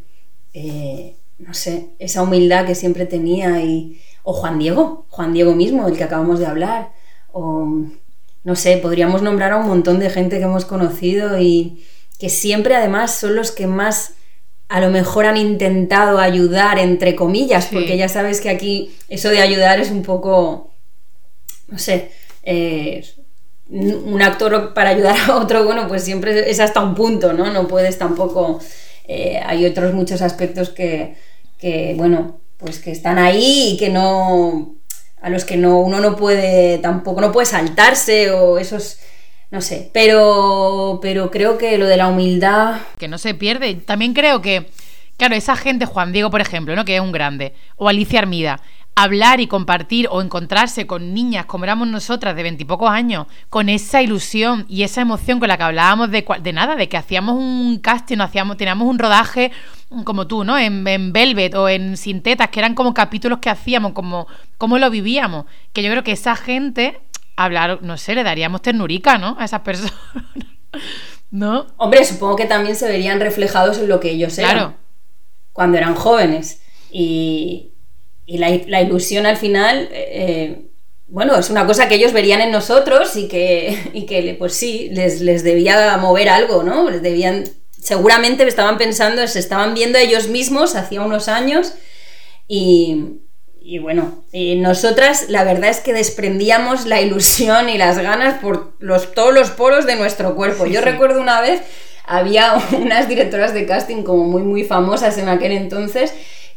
Eh, 0.54 1.16
no 1.40 1.54
sé, 1.56 1.88
esa 2.00 2.22
humildad 2.22 2.66
que 2.66 2.76
siempre 2.76 3.06
tenía 3.06 3.62
y... 3.64 4.00
O 4.26 4.32
Juan 4.32 4.58
Diego, 4.60 5.06
Juan 5.10 5.34
Diego 5.34 5.54
mismo, 5.54 5.86
el 5.88 5.98
que 5.98 6.04
acabamos 6.06 6.40
de 6.40 6.46
hablar. 6.46 6.92
O, 7.34 7.68
no 8.46 8.56
sé, 8.56 8.78
podríamos 8.78 9.22
nombrar 9.22 9.52
a 9.52 9.58
un 9.58 9.68
montón 9.68 10.00
de 10.00 10.10
gente 10.10 10.38
que 10.38 10.44
hemos 10.46 10.64
conocido 10.66 11.40
y 11.42 11.84
que 12.20 12.30
siempre 12.30 12.76
además 12.76 13.16
son 13.16 13.36
los 13.36 13.52
que 13.52 13.68
más 13.68 14.14
a 14.70 14.80
lo 14.80 14.90
mejor 14.92 15.26
han 15.26 15.36
intentado 15.36 16.20
ayudar, 16.20 16.80
entre 16.80 17.16
comillas, 17.16 17.66
Sí. 17.66 17.76
porque 17.76 17.98
ya 17.98 18.08
sabes 18.08 18.40
que 18.40 18.50
aquí 18.50 18.96
eso 19.10 19.30
de 19.30 19.42
ayudar 19.42 19.80
es 19.82 19.92
un 19.92 20.04
poco, 20.04 20.72
no 21.68 21.78
sé, 21.78 22.12
eh, 22.44 23.04
un 23.70 24.22
actor 24.22 24.74
para 24.74 24.92
ayudar 24.92 25.16
a 25.28 25.36
otro, 25.38 25.64
bueno, 25.64 25.88
pues 25.88 26.04
siempre 26.04 26.50
es 26.50 26.60
hasta 26.60 26.82
un 26.82 26.96
punto, 26.96 27.34
¿no? 27.34 27.52
No 27.52 27.68
puedes 27.68 27.98
tampoco, 27.98 28.60
eh, 29.08 29.42
hay 29.46 29.66
otros 29.66 29.94
muchos 29.94 30.22
aspectos 30.22 30.70
que, 30.70 31.16
que, 31.58 31.94
bueno, 31.96 32.40
pues 32.58 32.80
que 32.80 32.92
están 32.92 33.18
ahí 33.18 33.74
y 33.74 33.78
que 33.78 33.90
no, 33.90 34.76
a 35.22 35.30
los 35.30 35.46
que 35.46 35.58
no, 35.58 35.80
uno 35.80 36.00
no 36.00 36.16
puede, 36.16 36.78
tampoco, 36.80 37.22
no 37.22 37.32
puede 37.32 37.46
saltarse 37.46 38.32
o 38.32 38.58
esos, 38.58 39.00
no 39.50 39.62
sé, 39.62 39.90
pero, 39.94 41.00
pero 41.02 41.32
creo 41.32 41.58
que 41.58 41.78
lo 41.78 41.88
de 41.88 41.98
la 41.98 42.08
humildad, 42.08 42.82
que 42.98 43.08
no 43.08 43.18
se 43.18 43.34
pierde. 43.34 43.76
También 43.76 44.14
creo 44.14 44.42
que, 44.42 44.70
claro, 45.18 45.36
esa 45.36 45.56
gente, 45.56 45.86
Juan 45.86 46.12
Diego, 46.12 46.30
por 46.30 46.42
ejemplo, 46.42 46.76
¿no? 46.76 46.86
Que 46.86 46.96
es 46.96 47.02
un 47.02 47.12
grande, 47.12 47.54
o 47.78 47.88
Alicia 47.88 48.20
Armida, 48.20 48.62
hablar 48.96 49.40
y 49.40 49.48
compartir 49.48 50.08
o 50.12 50.22
encontrarse 50.22 50.86
con 50.86 51.14
niñas 51.14 51.46
como 51.46 51.64
éramos 51.64 51.88
nosotras 51.88 52.36
de 52.36 52.44
veintipocos 52.44 52.90
años, 52.90 53.28
con 53.50 53.70
esa 53.70 54.02
ilusión 54.02 54.66
y 54.70 54.84
esa 54.84 55.02
emoción 55.02 55.40
con 55.40 55.48
la 55.48 55.58
que 55.58 55.64
hablábamos 55.64 56.12
de, 56.12 56.26
de 56.42 56.54
nada, 56.54 56.76
de 56.76 56.88
que 56.90 56.98
hacíamos 56.98 57.36
un 57.36 57.80
casting, 57.80 58.20
hacíamos, 58.20 58.58
teníamos 58.58 58.88
un 58.88 59.00
rodaje 59.00 59.52
como 60.04 60.28
tú, 60.28 60.44
¿no? 60.44 60.58
En, 60.58 60.84
Velvet 61.14 61.56
o 61.56 61.70
en 61.70 61.98
Sintetas, 61.98 62.50
que 62.50 62.60
eran 62.60 62.76
como 62.76 62.94
capítulos 62.94 63.40
que 63.40 63.50
hacíamos, 63.50 63.94
como, 63.94 64.28
como 64.58 64.78
lo 64.78 64.90
vivíamos. 64.90 65.46
Que 65.72 65.84
yo 65.84 65.92
creo 65.92 66.04
que 66.04 66.14
esa 66.14 66.36
gente, 66.36 67.00
hablar, 67.36 67.80
no 67.82 67.98
sé, 67.98 68.16
le 68.16 68.24
daríamos 68.24 68.62
ternurica, 68.62 69.18
¿no? 69.18 69.36
A 69.40 69.46
esas 69.46 69.62
personas. 69.62 69.94
¿No? 71.32 71.68
Hombre, 71.78 72.06
supongo 72.06 72.36
que 72.36 72.46
también 72.46 72.76
se 72.76 72.88
verían 72.88 73.20
reflejados 73.20 73.80
en 73.80 73.88
lo 73.88 74.00
que 74.00 74.12
ellos 74.12 74.38
eran. 74.38 74.52
Claro. 74.52 74.74
Cuando 75.52 75.78
eran 75.78 75.96
jóvenes. 75.96 76.62
Y, 76.92 77.73
y 78.26 78.38
la, 78.38 78.82
ilusión 78.82 79.26
al 79.26 79.38
final, 79.38 79.90
eh, 79.92 80.68
bueno, 81.08 81.36
es 81.36 81.50
una 81.50 81.66
cosa 81.66 81.88
que 81.88 81.96
ellos 81.96 82.14
verían 82.14 82.42
en 82.42 82.52
nosotros 82.52 83.16
y 83.16 83.28
que, 83.28 83.78
y 83.94 84.06
que 84.06 84.36
pues 84.38 84.54
sí, 84.54 84.90
les, 84.94 85.22
les 85.22 85.44
debía 85.44 85.96
mover 85.98 86.30
algo, 86.30 86.64
¿no? 86.64 86.90
Les 86.90 87.02
debían, 87.02 87.44
seguramente 87.80 88.48
estaban 88.48 88.78
pensando, 88.78 89.28
se 89.28 89.40
estaban 89.40 89.74
viendo 89.74 89.98
ellos 89.98 90.28
mismos 90.28 90.76
hacía 90.76 91.02
unos 91.02 91.28
años 91.28 91.74
y, 92.48 93.20
y 93.62 93.80
bueno, 93.80 94.24
y 94.32 94.56
nosotras 94.56 95.30
la 95.30 95.44
verdad 95.44 95.70
es 95.70 95.80
que 95.80 95.94
desprendíamos 95.94 96.86
la 96.86 97.02
ilusión 97.02 97.70
y 97.70 97.78
las 97.78 97.98
ganas 97.98 98.40
por 98.42 98.74
los, 98.80 99.14
todos 99.14 99.34
los 99.34 99.52
poros 99.52 99.86
de 99.86 99.96
nuestro 99.96 100.36
cuerpo. 100.36 100.66
Yo 100.66 100.82
recuerdo 100.82 101.22
una 101.22 101.42
vez, 101.42 101.62
había 102.06 102.56
unas 102.72 103.08
directoras 103.08 103.54
de 103.54 103.66
casting 103.66 104.04
como 104.04 104.24
muy, 104.24 104.44
muy 104.44 104.64
famosas 104.64 105.18
en 105.18 105.30
aquel 105.30 105.52
entonces 105.52 106.14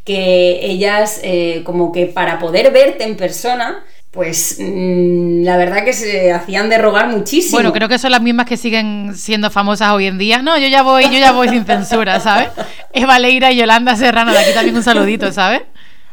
que 0.07 0.61
ellas 0.63 1.21
eh, 1.23 1.63
como 1.65 1.93
que 1.93 2.07
para 2.07 2.39
poder 2.39 2.73
verte 2.73 3.05
en 3.05 3.17
persona, 3.17 3.85
pues 4.13 4.57
mm, 4.59 5.43
la 5.43 5.57
verdad 5.59 5.85
que 5.85 5.93
se 5.93 6.33
hacían 6.33 6.71
de 6.71 6.79
rogar 6.79 7.09
muchísimo. 7.09 7.57
Bueno, 7.57 7.73
creo 7.73 7.89
que 7.89 7.99
son 7.99 8.13
las 8.13 8.23
mismas 8.23 8.47
que 8.47 8.57
siguen 8.57 9.15
siendo 9.15 9.51
famosas 9.51 9.91
hoy 9.91 10.07
en 10.07 10.17
día. 10.17 10.41
No, 10.41 10.57
yo 10.57 10.69
ya 10.69 10.83
voy, 10.83 11.05
yo 11.05 11.19
ya 11.19 11.33
voy 11.33 11.49
sin 11.49 11.67
censura, 11.67 12.21
¿sabes? 12.21 12.49
Eva 12.95 13.19
Leira 13.19 13.53
y 13.53 13.57
Yolanda 13.57 13.97
Serrano, 13.97 14.33
de 14.33 14.39
aquí 14.39 14.55
también 14.55 14.77
un 14.77 14.83
saludito, 14.83 15.31
¿sabes? 15.33 15.63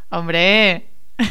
Hombre. 0.10 0.88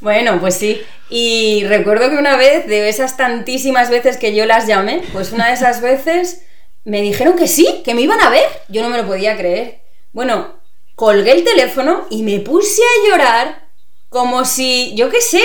Bueno, 0.00 0.40
pues 0.40 0.54
sí. 0.54 0.80
Y 1.10 1.64
recuerdo 1.66 2.08
que 2.08 2.16
una 2.16 2.36
vez, 2.36 2.66
de 2.66 2.88
esas 2.88 3.16
tantísimas 3.16 3.90
veces 3.90 4.16
que 4.16 4.34
yo 4.34 4.46
las 4.46 4.66
llamé, 4.66 5.02
pues 5.12 5.32
una 5.32 5.48
de 5.48 5.52
esas 5.52 5.82
veces 5.82 6.42
me 6.84 7.02
dijeron 7.02 7.36
que 7.36 7.46
sí, 7.46 7.82
que 7.84 7.94
me 7.94 8.00
iban 8.00 8.20
a 8.20 8.30
ver. 8.30 8.46
Yo 8.68 8.82
no 8.82 8.88
me 8.88 8.96
lo 8.96 9.06
podía 9.06 9.36
creer. 9.36 9.80
Bueno, 10.12 10.59
colgué 11.00 11.32
el 11.32 11.44
teléfono 11.44 12.04
y 12.10 12.22
me 12.22 12.40
puse 12.40 12.82
a 12.82 13.08
llorar 13.08 13.68
como 14.10 14.44
si, 14.44 14.92
yo 14.94 15.08
qué 15.08 15.22
sé, 15.22 15.40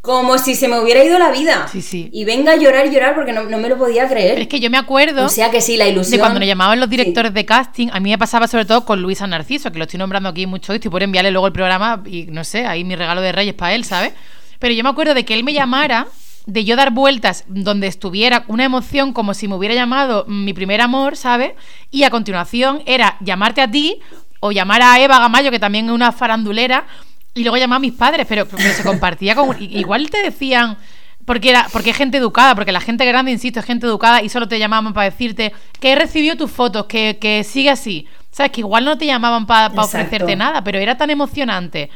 como 0.00 0.38
si 0.38 0.54
se 0.54 0.68
me 0.68 0.80
hubiera 0.80 1.04
ido 1.04 1.18
la 1.18 1.30
vida. 1.30 1.68
Sí, 1.70 1.82
sí. 1.82 2.08
Y 2.14 2.24
venga 2.24 2.52
a 2.52 2.56
llorar 2.56 2.90
llorar 2.90 3.14
porque 3.14 3.34
no, 3.34 3.44
me 3.44 3.68
lo 3.68 3.76
podía 3.76 4.08
creer. 4.08 4.38
es 4.38 4.48
que 4.48 4.60
yo 4.60 4.70
me 4.70 4.78
acuerdo. 4.78 5.26
O 5.26 5.28
sea 5.28 5.50
que 5.50 5.60
sí, 5.60 5.76
la 5.76 5.86
ilusión. 5.86 6.12
De 6.12 6.18
cuando 6.18 6.40
nos 6.40 6.48
llamaban 6.48 6.80
los 6.80 6.88
directores 6.88 7.34
de 7.34 7.44
casting, 7.44 7.88
a 7.92 8.00
mí 8.00 8.08
me 8.08 8.16
pasaba 8.16 8.48
sobre 8.48 8.64
todo 8.64 8.86
con 8.86 9.02
Luisa 9.02 9.26
Narciso, 9.26 9.70
que 9.70 9.76
lo 9.76 9.84
estoy 9.84 9.98
nombrando 9.98 10.30
aquí 10.30 10.46
mucho 10.46 10.72
y 10.72 10.76
estoy 10.76 10.90
por 10.90 11.02
enviarle 11.02 11.30
luego 11.30 11.46
el 11.46 11.52
programa 11.52 12.02
y 12.06 12.24
no 12.30 12.42
sé, 12.42 12.64
ahí 12.64 12.84
mi 12.84 12.96
regalo 12.96 13.20
de 13.20 13.32
Reyes 13.32 13.52
para 13.52 13.74
él, 13.74 13.84
¿sabes? 13.84 14.14
Pero 14.60 14.72
yo 14.72 14.82
me 14.82 14.88
acuerdo 14.88 15.12
de 15.12 15.26
que 15.26 15.34
él 15.34 15.44
me 15.44 15.52
llamara, 15.52 16.06
de 16.46 16.64
yo 16.64 16.74
dar 16.74 16.90
vueltas 16.90 17.44
donde 17.48 17.86
estuviera 17.86 18.44
una 18.48 18.64
emoción 18.64 19.12
como 19.12 19.34
si 19.34 19.46
me 19.46 19.56
hubiera 19.56 19.74
llamado 19.74 20.24
mi 20.26 20.54
primer 20.54 20.80
amor, 20.80 21.18
¿sabes? 21.18 21.52
Y 21.90 22.04
a 22.04 22.10
continuación 22.10 22.82
era 22.86 23.18
llamarte 23.20 23.60
a 23.60 23.70
ti 23.70 24.00
o 24.46 24.52
llamar 24.52 24.82
a 24.82 25.00
Eva 25.00 25.18
Gamayo, 25.20 25.50
que 25.50 25.58
también 25.58 25.86
es 25.86 25.90
una 25.90 26.12
farandulera, 26.12 26.84
y 27.32 27.44
luego 27.44 27.56
llamar 27.56 27.78
a 27.78 27.80
mis 27.80 27.94
padres, 27.94 28.26
pero, 28.28 28.46
se 28.46 28.82
compartía 28.82 29.34
con... 29.34 29.56
Igual 29.58 30.10
te 30.10 30.22
decían... 30.22 30.76
Porque 31.24 31.48
era 31.48 31.66
porque 31.72 31.88
es 31.88 31.96
gente 31.96 32.18
educada, 32.18 32.54
porque 32.54 32.70
la 32.70 32.82
gente 32.82 33.06
grande, 33.06 33.30
insisto, 33.30 33.58
es 33.58 33.64
gente 33.64 33.86
educada 33.86 34.20
y 34.20 34.28
solo 34.28 34.46
te 34.46 34.58
llamaban 34.58 34.92
para 34.92 35.08
decirte 35.08 35.54
que 35.80 35.92
he 35.92 35.94
recibido 35.94 36.36
tus 36.36 36.50
fotos, 36.50 36.84
que, 36.84 37.16
que 37.18 37.42
sigue 37.42 37.70
así. 37.70 38.06
¿Sabes? 38.30 38.52
Que 38.52 38.60
igual 38.60 38.84
no 38.84 38.98
te 38.98 39.06
llamaban 39.06 39.46
para 39.46 39.68
ofrecerte 39.68 40.36
nada, 40.36 40.62
pero 40.62 40.78
era 40.78 40.98
tan 40.98 41.08
emocionante 41.08 41.88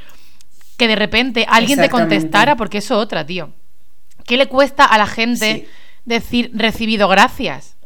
que 0.79 0.89
de 0.89 0.97
repente 0.97 1.45
alguien 1.47 1.79
te 1.79 1.91
contestara, 1.91 2.57
porque 2.57 2.79
eso 2.79 2.97
otra, 2.97 3.27
tío. 3.27 3.51
¿Qué 4.25 4.39
le 4.39 4.47
cuesta 4.47 4.87
a 4.87 4.97
la 4.97 5.07
gente 5.07 5.69
decir 6.07 6.51
recibido 6.55 7.09
gracias? 7.09 7.77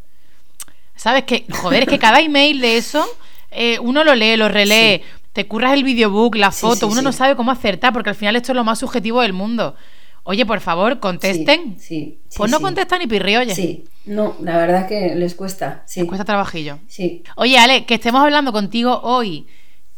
¿Sabes? 0.95 1.25
Que, 1.25 1.47
joder, 1.51 1.83
es 1.83 1.89
que 1.89 1.99
cada 1.99 2.21
email 2.21 2.61
de 2.61 2.77
eso 2.77 3.05
eh, 3.53 3.79
uno 3.81 4.05
lo 4.05 4.15
lee, 4.15 4.37
lo 4.37 4.49
relee, 4.49 5.03
te 5.33 5.47
curras 5.47 5.73
el 5.73 5.85
videobook, 5.85 6.37
la 6.37 6.51
foto, 6.51 6.87
uno 6.89 7.03
no 7.03 7.13
sabe 7.13 7.37
cómo 7.37 7.51
acertar, 7.51 7.93
porque 7.93 8.11
al 8.11 8.17
final 8.17 8.37
esto 8.37 8.53
es 8.53 8.57
lo 8.57 8.65
más 8.65 8.79
subjetivo 8.79 9.23
del 9.23 9.33
mundo. 9.33 9.75
Oye, 10.25 10.47
por 10.47 10.61
favor, 10.61 11.01
contesten. 11.01 11.77
Sí, 11.81 12.21
Pues 12.37 12.51
no 12.51 12.61
contestan 12.61 13.01
ni 13.01 13.09
pirriolle. 13.09 13.55
Sí, 13.55 13.85
no, 14.05 14.37
la 14.41 14.57
verdad 14.57 14.87
que 14.87 15.15
les 15.17 15.35
cuesta. 15.35 15.85
Les 15.97 16.05
cuesta 16.07 16.25
trabajillo. 16.25 16.79
Sí. 16.87 17.25
Oye, 17.37 17.59
Ale, 17.59 17.87
que 17.87 17.95
estemos 17.95 18.23
hablando 18.23 18.53
contigo 18.53 19.01
hoy, 19.03 19.47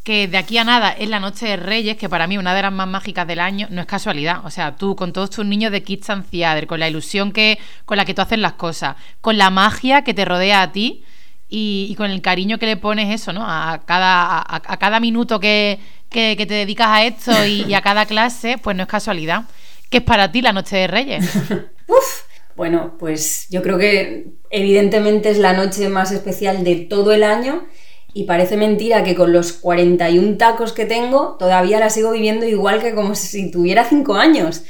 que 0.03 0.27
de 0.27 0.39
aquí 0.39 0.57
a 0.57 0.65
nada 0.65 0.93
es 0.93 1.11
la 1.11 1.21
noche 1.21 1.47
de 1.47 1.57
Reyes, 1.57 1.99
que 1.99 2.09
para 2.09 2.27
mí 2.27 2.39
una 2.39 2.55
de 2.55 2.63
las 2.63 2.73
más 2.73 2.89
mágicas 2.89 3.27
del 3.27 3.41
año, 3.41 3.67
no 3.71 3.83
es 3.83 3.87
casualidad. 3.87 4.47
O 4.47 4.51
sea, 4.51 4.77
tú 4.77 4.97
con 4.97 5.13
todos 5.13 5.29
tus 5.31 5.45
niños 5.45 5.73
de 5.73 5.83
Kids 5.83 6.09
and 6.09 6.25
Theater, 6.31 6.67
con 6.67 6.81
la 6.81 6.89
ilusión 6.89 7.33
que, 7.33 7.59
con 7.85 7.99
la 7.99 8.07
que 8.07 8.15
tú 8.15 8.23
haces 8.23 8.39
las 8.39 8.55
cosas, 8.55 8.97
con 9.21 9.37
la 9.37 9.51
magia 9.51 10.05
que 10.05 10.15
te 10.15 10.25
rodea 10.25 10.63
a 10.63 10.73
ti 10.73 11.05
y, 11.49 11.95
con 11.97 12.11
el 12.11 12.23
cariño 12.23 12.59
que 12.59 12.67
le 12.67 12.77
pones 12.77 13.15
eso, 13.15 13.33
¿no? 13.33 13.43
A 13.45 13.83
cada, 13.85 14.43
a, 14.47 14.77
cada 14.79 15.01
minuto 15.01 15.39
que, 15.39 15.79
te 16.09 16.37
dedicas 16.37 16.89
a 16.89 17.05
esto 17.05 17.47
y, 17.47 17.75
a 17.75 17.81
cada 17.83 18.07
clase, 18.07 18.59
pues 18.59 18.77
no 18.77 18.83
es 18.83 18.89
casualidad. 18.89 19.45
¿Qué 19.91 19.99
es 19.99 20.05
para 20.05 20.33
ti 20.33 20.43
la 20.43 20.53
Noche 20.53 20.77
de 20.77 20.87
Reyes? 20.87 21.25
Uf, 21.87 22.23
bueno, 22.57 22.95
pues 22.99 23.47
yo 23.51 23.63
creo 23.63 23.79
que 23.79 24.29
evidentemente 24.51 25.31
es 25.31 25.39
la 25.39 25.53
noche 25.53 25.89
más 25.89 26.13
especial 26.13 26.65
de 26.65 26.77
todo 26.77 27.13
el 27.13 27.25
año 27.25 27.65
y 28.13 28.25
parece 28.25 28.57
mentira 28.57 29.03
que 29.03 29.17
con 29.17 29.33
los 29.33 29.53
41 29.53 30.37
tacos 30.37 30.73
que 30.73 30.85
tengo 30.85 31.37
todavía 31.39 31.81
la 31.81 31.91
sigo 31.91 32.13
viviendo 32.13 32.47
igual 32.47 32.81
que 32.81 32.95
como 32.95 33.17
si 33.17 33.51
tuviera 33.51 33.85
5 33.85 34.15
años. 34.15 34.65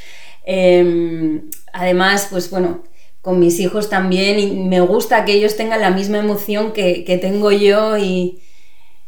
Em, 0.47 1.51
además, 1.73 2.29
pues 2.31 2.51
bueno, 2.51 2.83
con 3.25 3.41
mis 3.41 3.59
hijos 3.59 3.89
también 3.89 4.39
y 4.39 4.53
me 4.53 4.83
gusta 4.83 5.25
que 5.25 5.33
ellos 5.33 5.57
tengan 5.57 5.81
la 5.81 5.91
misma 5.91 6.19
emoción 6.19 6.75
que, 6.75 7.19
tengo 7.23 7.51
yo 7.53 7.97
y 7.97 8.43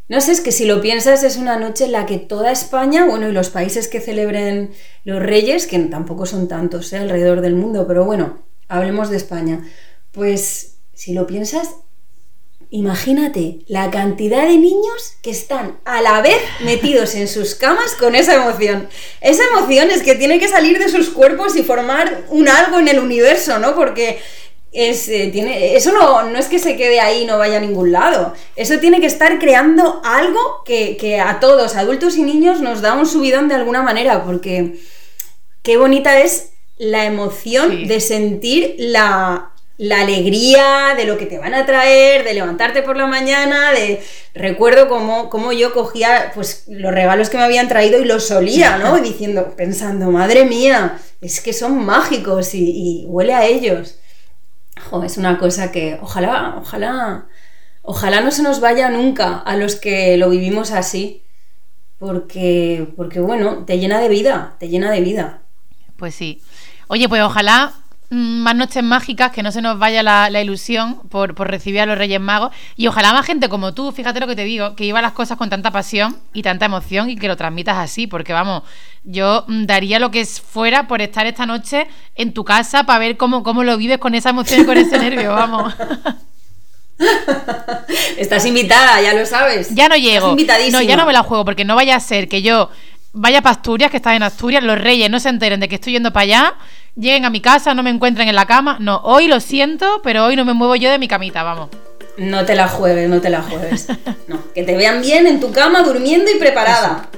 no 0.09 0.23
sé, 0.23 0.33
es 0.33 0.41
que 0.41 0.53
si 0.53 0.65
lo 0.65 0.81
piensas 0.81 1.23
es 1.23 1.37
una 1.37 1.59
noche 1.59 1.85
en 1.85 1.93
la 1.93 2.07
que 2.07 2.17
toda 2.17 2.51
España, 2.51 3.05
bueno, 3.05 3.29
y 3.29 3.33
los 3.33 3.51
países 3.51 3.89
que 3.89 4.01
celebren 4.01 4.71
los 5.05 5.23
reyes, 5.23 5.67
que 5.67 5.79
tampoco 5.81 6.25
son 6.25 6.49
tantos 6.49 6.95
¿eh? 6.95 6.97
alrededor 6.97 7.43
del 7.43 7.57
mundo, 7.57 7.87
pero 7.87 8.07
bueno, 8.07 8.39
hablemos 8.69 9.11
de 9.11 9.19
España, 9.19 9.69
pues 10.13 10.79
si 10.95 11.13
lo 11.13 11.27
piensas 11.27 11.75
Imagínate 12.71 13.61
la 13.69 13.91
cantidad 13.91 14.43
de 14.43 14.59
niños 14.59 15.15
que 15.23 15.31
están 15.31 15.79
a 15.85 16.03
la 16.03 16.21
vez 16.21 16.41
metidos 16.65 17.15
en 17.15 17.29
sus 17.29 17.55
camas 17.55 17.95
con 17.95 18.17
esa 18.17 18.35
emoción. 18.35 18.89
Esa 19.21 19.45
emoción 19.53 19.91
es 19.91 20.03
que 20.03 20.17
tiene 20.17 20.41
que 20.41 20.49
salir 20.49 20.79
de 20.79 20.89
sus 20.89 21.11
cuerpos 21.11 21.55
y 21.57 21.63
formar 21.63 22.25
un 22.29 22.49
algo 22.49 22.81
en 22.81 22.89
el 22.89 22.99
universo, 22.99 23.61
¿no? 23.61 23.77
Porque 23.77 24.19
es, 24.73 25.09
eh, 25.09 25.31
tiene, 25.33 25.77
eso 25.77 25.93
no, 25.93 26.25
no, 26.25 26.39
es 26.39 26.49
que 26.49 26.59
se 26.59 26.77
quede 26.77 27.01
ahí 27.01 27.23
y 27.23 27.25
no 27.25 27.39
vaya 27.39 27.59
a 27.59 27.61
ningún 27.61 27.93
lado. 27.93 28.35
Eso 28.57 28.79
tiene 28.79 29.01
que 29.01 29.07
estar 29.07 29.39
creando 29.39 30.03
algo 30.05 30.63
que, 30.65 31.21
a 31.21 31.39
todos, 31.39 31.77
adultos 31.77 32.17
y 32.17 32.23
niños, 32.23 32.61
nos 32.61 32.83
da 32.83 32.95
un 32.95 33.07
subidón 33.07 33.49
de 33.49 33.55
alguna 33.55 33.83
manera, 33.83 34.25
porque 34.25 34.75
qué 35.63 35.77
bonita 35.77 36.19
es 36.19 36.51
la 36.79 37.07
emoción 37.07 37.87
de 37.87 38.01
sentir 38.01 38.75
la, 38.79 39.53
la 39.79 40.01
alegría 40.01 40.95
de 40.97 41.05
lo 41.05 41.19
que 41.19 41.27
te 41.27 41.39
van 41.39 41.55
a 41.55 41.67
traer, 41.67 42.25
de 42.25 42.33
levantarte 42.33 42.83
por 42.83 42.97
la 42.97 43.07
mañana, 43.07 43.73
de 43.73 44.03
recuerdo 44.35 44.89
cómo, 44.89 45.53
yo 45.53 45.75
cogía 45.75 46.33
pues 46.35 46.65
los 46.69 46.93
regalos 46.93 47.29
que 47.29 47.37
me 47.37 47.45
habían 47.45 47.69
traído 47.69 48.01
y 48.01 48.07
los 48.07 48.27
solía, 48.27 48.79
¿no? 48.79 48.99
diciendo, 49.01 49.55
pensando, 49.57 50.11
madre 50.11 50.47
mía, 50.47 50.99
es 51.21 51.41
que 51.41 51.53
son 51.53 51.85
mágicos 51.85 52.55
y, 52.55 53.05
huele 53.07 53.35
a 53.35 53.45
ellos. 53.45 53.99
es 55.05 55.17
una 55.19 55.39
cosa 55.39 55.71
que 55.71 55.99
ojalá, 56.01 56.57
ojalá, 56.59 57.27
ojalá 57.83 58.21
no 58.23 58.31
se 58.31 58.43
nos 58.43 58.61
vaya 58.61 58.89
nunca 58.89 59.39
a 59.39 59.57
los 59.57 59.77
que 59.77 60.17
lo 60.17 60.31
vivimos 60.31 60.71
así, 60.71 61.23
porque, 61.99 62.89
porque 62.97 63.21
bueno, 63.21 63.65
te 63.67 63.79
llena 63.79 64.01
de 64.01 64.09
vida, 64.09 64.57
te 64.59 64.69
llena 64.69 64.91
de 64.91 65.01
vida. 65.03 65.43
Pues 65.99 66.15
sí. 66.15 66.41
Oye, 66.89 67.09
pues 67.09 67.23
ojalá 67.23 67.73
más 68.11 68.55
noches 68.55 68.83
mágicas, 68.83 69.33
que 69.33 69.43
no 69.43 69.51
se 69.51 69.61
nos 69.61 69.79
vaya 69.79 70.03
la, 70.03 70.41
ilusión 70.41 71.01
por, 71.09 71.37
recibir 71.49 71.81
a 71.81 71.87
los 71.87 71.99
Reyes 71.99 72.21
Magos. 72.21 72.53
Y 72.77 72.87
ojalá 72.87 73.13
más 73.13 73.27
gente 73.27 73.49
como 73.49 73.75
tú, 73.75 73.91
fíjate 73.93 74.21
lo 74.21 74.27
que 74.27 74.37
te 74.37 74.45
digo, 74.45 74.77
que 74.77 74.85
iba 74.85 75.03
las 75.03 75.13
cosas 75.13 75.37
con 75.37 75.51
tanta 75.51 75.71
pasión 75.71 76.17
y 76.33 76.43
tanta 76.43 76.67
emoción 76.67 77.11
y 77.11 77.17
que 77.17 77.29
lo 77.29 77.37
transmitas 77.37 77.77
así, 77.79 78.07
porque 78.07 78.33
vamos, 78.33 78.63
yo 79.05 79.45
mm, 79.49 79.67
daría 79.67 79.99
lo 79.99 80.11
que 80.11 80.25
fuera 80.25 80.87
por 80.87 81.03
estar 81.03 81.27
esta 81.27 81.47
noche 81.47 81.89
en 82.15 82.33
tu 82.33 82.45
casa 82.45 82.85
para 82.85 82.99
ver 82.99 83.17
cómo, 83.17 83.43
cómo 83.43 83.65
lo 83.65 83.77
vives 83.77 83.99
con 83.99 84.15
esa 84.15 84.31
emoción 84.31 84.61
y 84.61 84.65
con 84.65 84.77
ese 84.77 84.99
nervio, 84.99 85.33
vamos. 85.33 85.75
Estás 88.17 88.47
invitada, 88.47 89.01
ya 89.03 89.13
lo 89.13 89.27
sabes. 89.27 89.75
Ya 89.75 89.89
no 89.89 89.97
llego. 89.97 90.35
No, 90.73 90.81
ya 90.81 90.97
no 90.97 91.07
me 91.07 91.13
la 91.13 91.23
juego, 91.23 91.45
porque 91.45 91.65
no 91.65 91.75
vaya 91.75 91.97
a 91.97 92.01
ser 92.01 92.29
que 92.29 92.43
yo 92.43 92.71
vaya 93.13 93.43
para 93.43 93.55
Asturias, 93.55 93.91
que 93.91 93.97
estás 93.97 94.15
en 94.15 94.23
Asturias, 94.23 94.63
los 94.63 94.79
reyes 94.79 95.11
no 95.11 95.19
se 95.19 95.31
enteren 95.31 95.59
de 95.61 95.69
que 95.69 95.77
estoy 95.77 95.95
yendo 95.95 96.13
para 96.13 96.25
allá, 96.25 96.55
lleguen 96.97 97.25
a 97.25 97.31
mi 97.31 97.41
casa, 97.41 97.75
no 97.75 97.83
me 97.83 97.91
encuentren 97.91 98.29
en 98.29 98.35
la 98.35 98.47
cama. 98.47 98.79
No, 98.81 99.01
hoy 99.05 99.29
lo 99.29 99.41
siento, 99.41 100.01
pero 100.03 100.25
hoy 100.25 100.37
no 100.37 100.45
me 100.45 100.55
muevo 100.55 100.77
yo 100.77 100.91
de 100.91 100.99
mi 100.99 101.09
camita, 101.09 101.43
vamos. 101.43 101.69
No 102.17 102.45
te 102.45 102.55
la 102.55 102.67
juegues, 102.67 103.09
no 103.09 103.21
te 103.21 103.31
la 103.31 103.43
juegues. 103.43 103.89
No, 104.29 104.41
que 104.53 104.65
te 104.65 104.77
vean 104.77 105.03
bien 105.03 105.29
en 105.29 105.39
tu 105.39 105.53
cama, 105.53 105.83
durmiendo 105.83 106.29
y 106.29 106.35
preparada. 106.35 107.09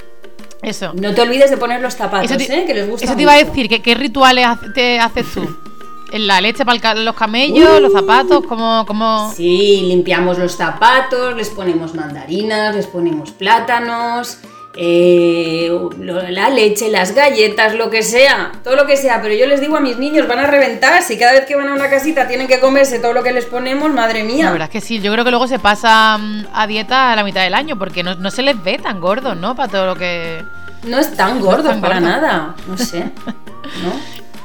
Eso. 0.61 0.93
No 0.93 1.15
te 1.15 1.23
olvides 1.23 1.49
de 1.49 1.57
poner 1.57 1.81
los 1.81 1.95
zapatos, 1.95 2.37
te, 2.37 2.55
¿eh? 2.55 2.65
Que 2.67 2.75
les 2.75 2.87
gusta 2.87 3.07
eso 3.07 3.17
te 3.17 3.23
iba 3.23 3.33
a 3.33 3.43
decir, 3.43 3.67
¿qué, 3.67 3.81
qué 3.81 3.95
rituales 3.95 4.47
te 4.75 5.01
haces 5.01 5.25
tú? 5.33 5.49
¿En 6.13 6.27
la 6.27 6.41
leche 6.41 6.65
para 6.67 6.95
los 6.95 7.15
camellos, 7.15 7.81
los 7.81 7.93
zapatos? 7.93 8.45
¿Cómo, 8.47 8.85
cómo... 8.87 9.33
Sí, 9.35 9.85
limpiamos 9.89 10.39
los 10.39 10.57
zapatos, 10.57 11.37
les 11.37 11.49
ponemos 11.49 11.95
mandarinas, 11.95 12.75
les 12.75 12.87
ponemos 12.87 13.31
plátanos, 13.31 14.39
eh, 14.81 15.73
la 15.99 16.51
leche, 16.51 16.89
las 16.89 17.13
galletas, 17.13 17.75
lo 17.75 17.91
que 17.91 18.05
sea, 18.05 18.53
todo 18.63 18.77
lo 18.77 18.87
que 18.87 18.97
sea. 18.97 19.21
Pero 19.21 19.35
yo 19.35 19.47
les 19.47 19.61
digo 19.61 19.77
a 19.77 19.81
mis 19.81 19.99
niños, 19.99 20.29
van 20.29 20.39
a 20.39 20.47
reventar. 20.47 21.03
Si 21.03 21.19
cada 21.19 21.33
vez 21.33 21.47
que 21.47 21.57
van 21.57 21.67
a 21.67 21.73
una 21.75 21.91
casita 21.91 22.29
tienen 22.29 22.47
que 22.47 22.61
comerse 22.61 23.01
todo 23.01 23.13
lo 23.13 23.25
que 23.25 23.33
les 23.33 23.45
ponemos, 23.45 23.91
madre 23.93 24.21
La 24.21 24.25
mía. 24.25 24.51
verdad 24.53 24.69
es 24.69 24.73
que 24.73 24.81
sí, 24.81 25.01
yo 25.01 25.13
creo 25.13 25.25
que 25.25 25.31
luego 25.31 25.49
se 25.49 25.59
pasa 25.59 26.17
mm, 26.17 26.47
a 26.55 26.67
dieta 26.69 27.13
a 27.13 27.17
la 27.17 27.25
mitad 27.25 27.43
del 27.43 27.55
año 27.55 27.77
porque 27.77 28.05
no, 28.05 28.15
no 28.15 28.31
se 28.31 28.43
les 28.43 28.63
ve 28.63 28.79
tan 28.79 29.01
gordos, 29.01 29.37
¿no? 29.37 29.57
Para 29.57 29.69
todo 29.69 29.87
lo 29.87 29.97
que... 29.97 30.45
No 30.85 30.97
es 31.01 31.13
tan 31.17 31.41
gordo 31.41 31.71
tan 31.71 31.81
para 31.81 31.97
gordo. 31.97 32.09
nada, 32.09 32.55
no 32.69 32.79
sé. 32.79 33.01
¿no? 33.01 33.93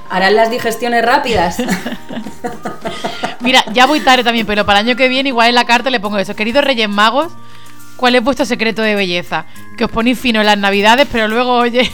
Harán 0.10 0.36
las 0.36 0.50
digestiones 0.50 1.06
rápidas. 1.06 1.58
Mira, 3.42 3.64
ya 3.72 3.86
voy 3.86 4.00
tarde 4.00 4.24
también, 4.24 4.48
pero 4.48 4.66
para 4.66 4.80
el 4.80 4.88
año 4.88 4.96
que 4.96 5.08
viene 5.10 5.30
igual 5.30 5.50
en 5.50 5.56
la 5.56 5.66
carta 5.66 5.92
le 5.92 6.00
pongo 6.00 6.18
eso. 6.18 6.36
Queridos 6.36 6.64
Reyes 6.64 6.90
Magos, 6.90 7.32
¿cuál 8.04 8.16
es 8.16 8.22
vuestro 8.22 8.46
secreto 8.46 8.82
de 8.82 8.96
belleza? 8.96 9.46
Que 9.78 9.86
os 9.86 9.90
ponéis 9.90 10.20
fino 10.20 10.42
en 10.42 10.46
las 10.46 10.58
navidades, 10.58 11.08
pero 11.10 11.30
luego, 11.30 11.54
oye, 11.54 11.90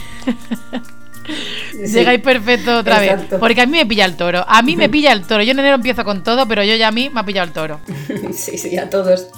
Sí. 1.72 1.86
llegáis 1.86 2.20
perfecto 2.20 2.78
otra 2.78 3.00
Exacto. 3.04 3.28
vez. 3.36 3.38
Porque 3.38 3.60
a 3.60 3.66
mí 3.66 3.78
me 3.78 3.86
pilla 3.86 4.06
el 4.06 4.16
toro. 4.16 4.44
A 4.48 4.60
mí 4.62 4.74
me 4.74 4.88
pilla 4.88 5.12
el 5.12 5.22
toro. 5.22 5.44
Yo 5.44 5.52
en 5.52 5.60
enero 5.60 5.76
empiezo 5.76 6.02
con 6.04 6.24
todo, 6.24 6.48
pero 6.48 6.64
yo 6.64 6.74
ya 6.74 6.88
a 6.88 6.90
mí 6.90 7.10
me 7.10 7.20
ha 7.20 7.24
pillado 7.24 7.46
el 7.46 7.52
toro. 7.52 7.80
Sí, 8.34 8.58
sí, 8.58 8.76
a 8.76 8.90
todos. 8.90 9.28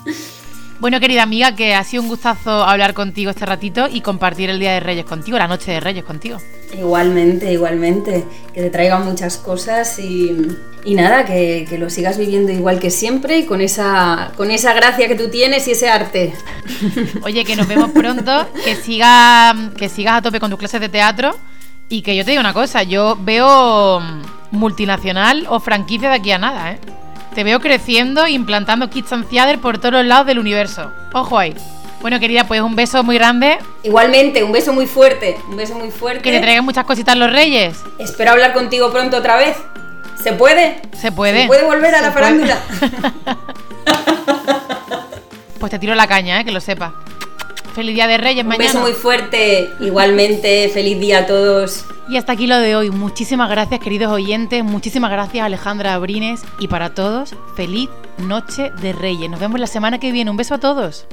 Bueno, 0.82 0.98
querida 0.98 1.22
amiga, 1.22 1.54
que 1.54 1.76
ha 1.76 1.84
sido 1.84 2.02
un 2.02 2.08
gustazo 2.08 2.64
hablar 2.64 2.92
contigo 2.92 3.30
este 3.30 3.46
ratito 3.46 3.86
y 3.88 4.00
compartir 4.00 4.50
el 4.50 4.58
Día 4.58 4.72
de 4.72 4.80
Reyes 4.80 5.04
contigo, 5.04 5.38
la 5.38 5.46
noche 5.46 5.70
de 5.70 5.78
Reyes 5.78 6.02
contigo. 6.02 6.38
Igualmente, 6.76 7.52
igualmente. 7.52 8.24
Que 8.52 8.62
te 8.62 8.70
traigan 8.70 9.04
muchas 9.04 9.36
cosas 9.36 10.00
y, 10.00 10.36
y 10.84 10.96
nada, 10.96 11.24
que, 11.24 11.66
que 11.68 11.78
lo 11.78 11.88
sigas 11.88 12.18
viviendo 12.18 12.50
igual 12.50 12.80
que 12.80 12.90
siempre 12.90 13.38
y 13.38 13.46
con 13.46 13.60
esa, 13.60 14.32
con 14.36 14.50
esa 14.50 14.72
gracia 14.72 15.06
que 15.06 15.14
tú 15.14 15.30
tienes 15.30 15.68
y 15.68 15.70
ese 15.70 15.88
arte. 15.88 16.34
Oye, 17.22 17.44
que 17.44 17.54
nos 17.54 17.68
vemos 17.68 17.92
pronto, 17.92 18.48
que 18.64 18.74
sigas 18.74 19.54
que 19.76 19.88
sigas 19.88 20.14
a 20.14 20.22
tope 20.22 20.40
con 20.40 20.50
tus 20.50 20.58
clases 20.58 20.80
de 20.80 20.88
teatro 20.88 21.36
y 21.90 22.02
que 22.02 22.16
yo 22.16 22.24
te 22.24 22.32
digo 22.32 22.40
una 22.40 22.54
cosa, 22.54 22.82
yo 22.82 23.16
veo 23.20 24.02
multinacional 24.50 25.46
o 25.48 25.60
franquicia 25.60 26.08
de 26.08 26.16
aquí 26.16 26.32
a 26.32 26.38
nada, 26.38 26.72
¿eh? 26.72 26.80
Te 27.34 27.44
veo 27.44 27.60
creciendo, 27.60 28.26
implantando 28.26 28.90
Kids 28.90 29.12
and 29.12 29.28
Theater 29.28 29.58
por 29.58 29.78
todos 29.78 29.94
los 29.94 30.06
lados 30.06 30.26
del 30.26 30.38
universo. 30.38 30.92
Ojo 31.12 31.38
ahí. 31.38 31.54
Bueno, 32.02 32.18
querida, 32.20 32.44
pues 32.48 32.60
un 32.60 32.74
beso 32.74 33.02
muy 33.04 33.16
grande, 33.16 33.58
Igualmente, 33.84 34.42
un 34.42 34.50
beso 34.50 34.72
muy 34.72 34.86
fuerte, 34.86 35.36
un 35.48 35.56
beso 35.56 35.74
muy 35.76 35.90
fuerte. 35.90 36.20
que 36.22 36.32
te 36.32 36.40
traigan 36.40 36.64
muchas 36.64 36.84
cositas 36.84 37.16
los 37.16 37.30
reyes. 37.30 37.76
Espero 37.98 38.32
hablar 38.32 38.52
contigo 38.52 38.90
pronto 38.90 39.16
otra 39.18 39.36
vez. 39.36 39.56
¿Se 40.20 40.32
puede? 40.32 40.80
Se 41.00 41.12
puede. 41.12 41.42
¿Se 41.42 41.46
puede 41.46 41.64
volver 41.64 41.94
a 41.94 41.98
Se 41.98 42.04
la 42.04 42.12
farándula? 42.12 42.58
Pues 45.58 45.70
te 45.70 45.78
tiro 45.78 45.94
la 45.94 46.08
caña, 46.08 46.40
¿eh? 46.40 46.44
Que 46.44 46.50
lo 46.50 46.60
sepas. 46.60 46.90
Feliz 47.74 47.94
Día 47.94 48.06
de 48.06 48.18
Reyes 48.18 48.42
un 48.44 48.48
mañana. 48.48 48.66
beso 48.66 48.80
muy 48.80 48.92
fuerte. 48.92 49.70
Igualmente, 49.80 50.68
feliz 50.72 51.00
día 51.00 51.20
a 51.20 51.26
todos. 51.26 51.84
Y 52.08 52.16
hasta 52.16 52.32
aquí 52.32 52.46
lo 52.46 52.58
de 52.58 52.76
hoy. 52.76 52.90
Muchísimas 52.90 53.48
gracias, 53.48 53.80
queridos 53.80 54.12
oyentes. 54.12 54.62
Muchísimas 54.62 55.10
gracias, 55.10 55.44
Alejandra 55.44 55.94
Abrines. 55.94 56.42
Y 56.58 56.68
para 56.68 56.92
todos, 56.94 57.34
feliz 57.56 57.88
noche 58.18 58.70
de 58.82 58.92
Reyes. 58.92 59.30
Nos 59.30 59.40
vemos 59.40 59.58
la 59.58 59.66
semana 59.66 59.98
que 59.98 60.12
viene. 60.12 60.30
Un 60.30 60.36
beso 60.36 60.54
a 60.54 60.58
todos. 60.58 61.06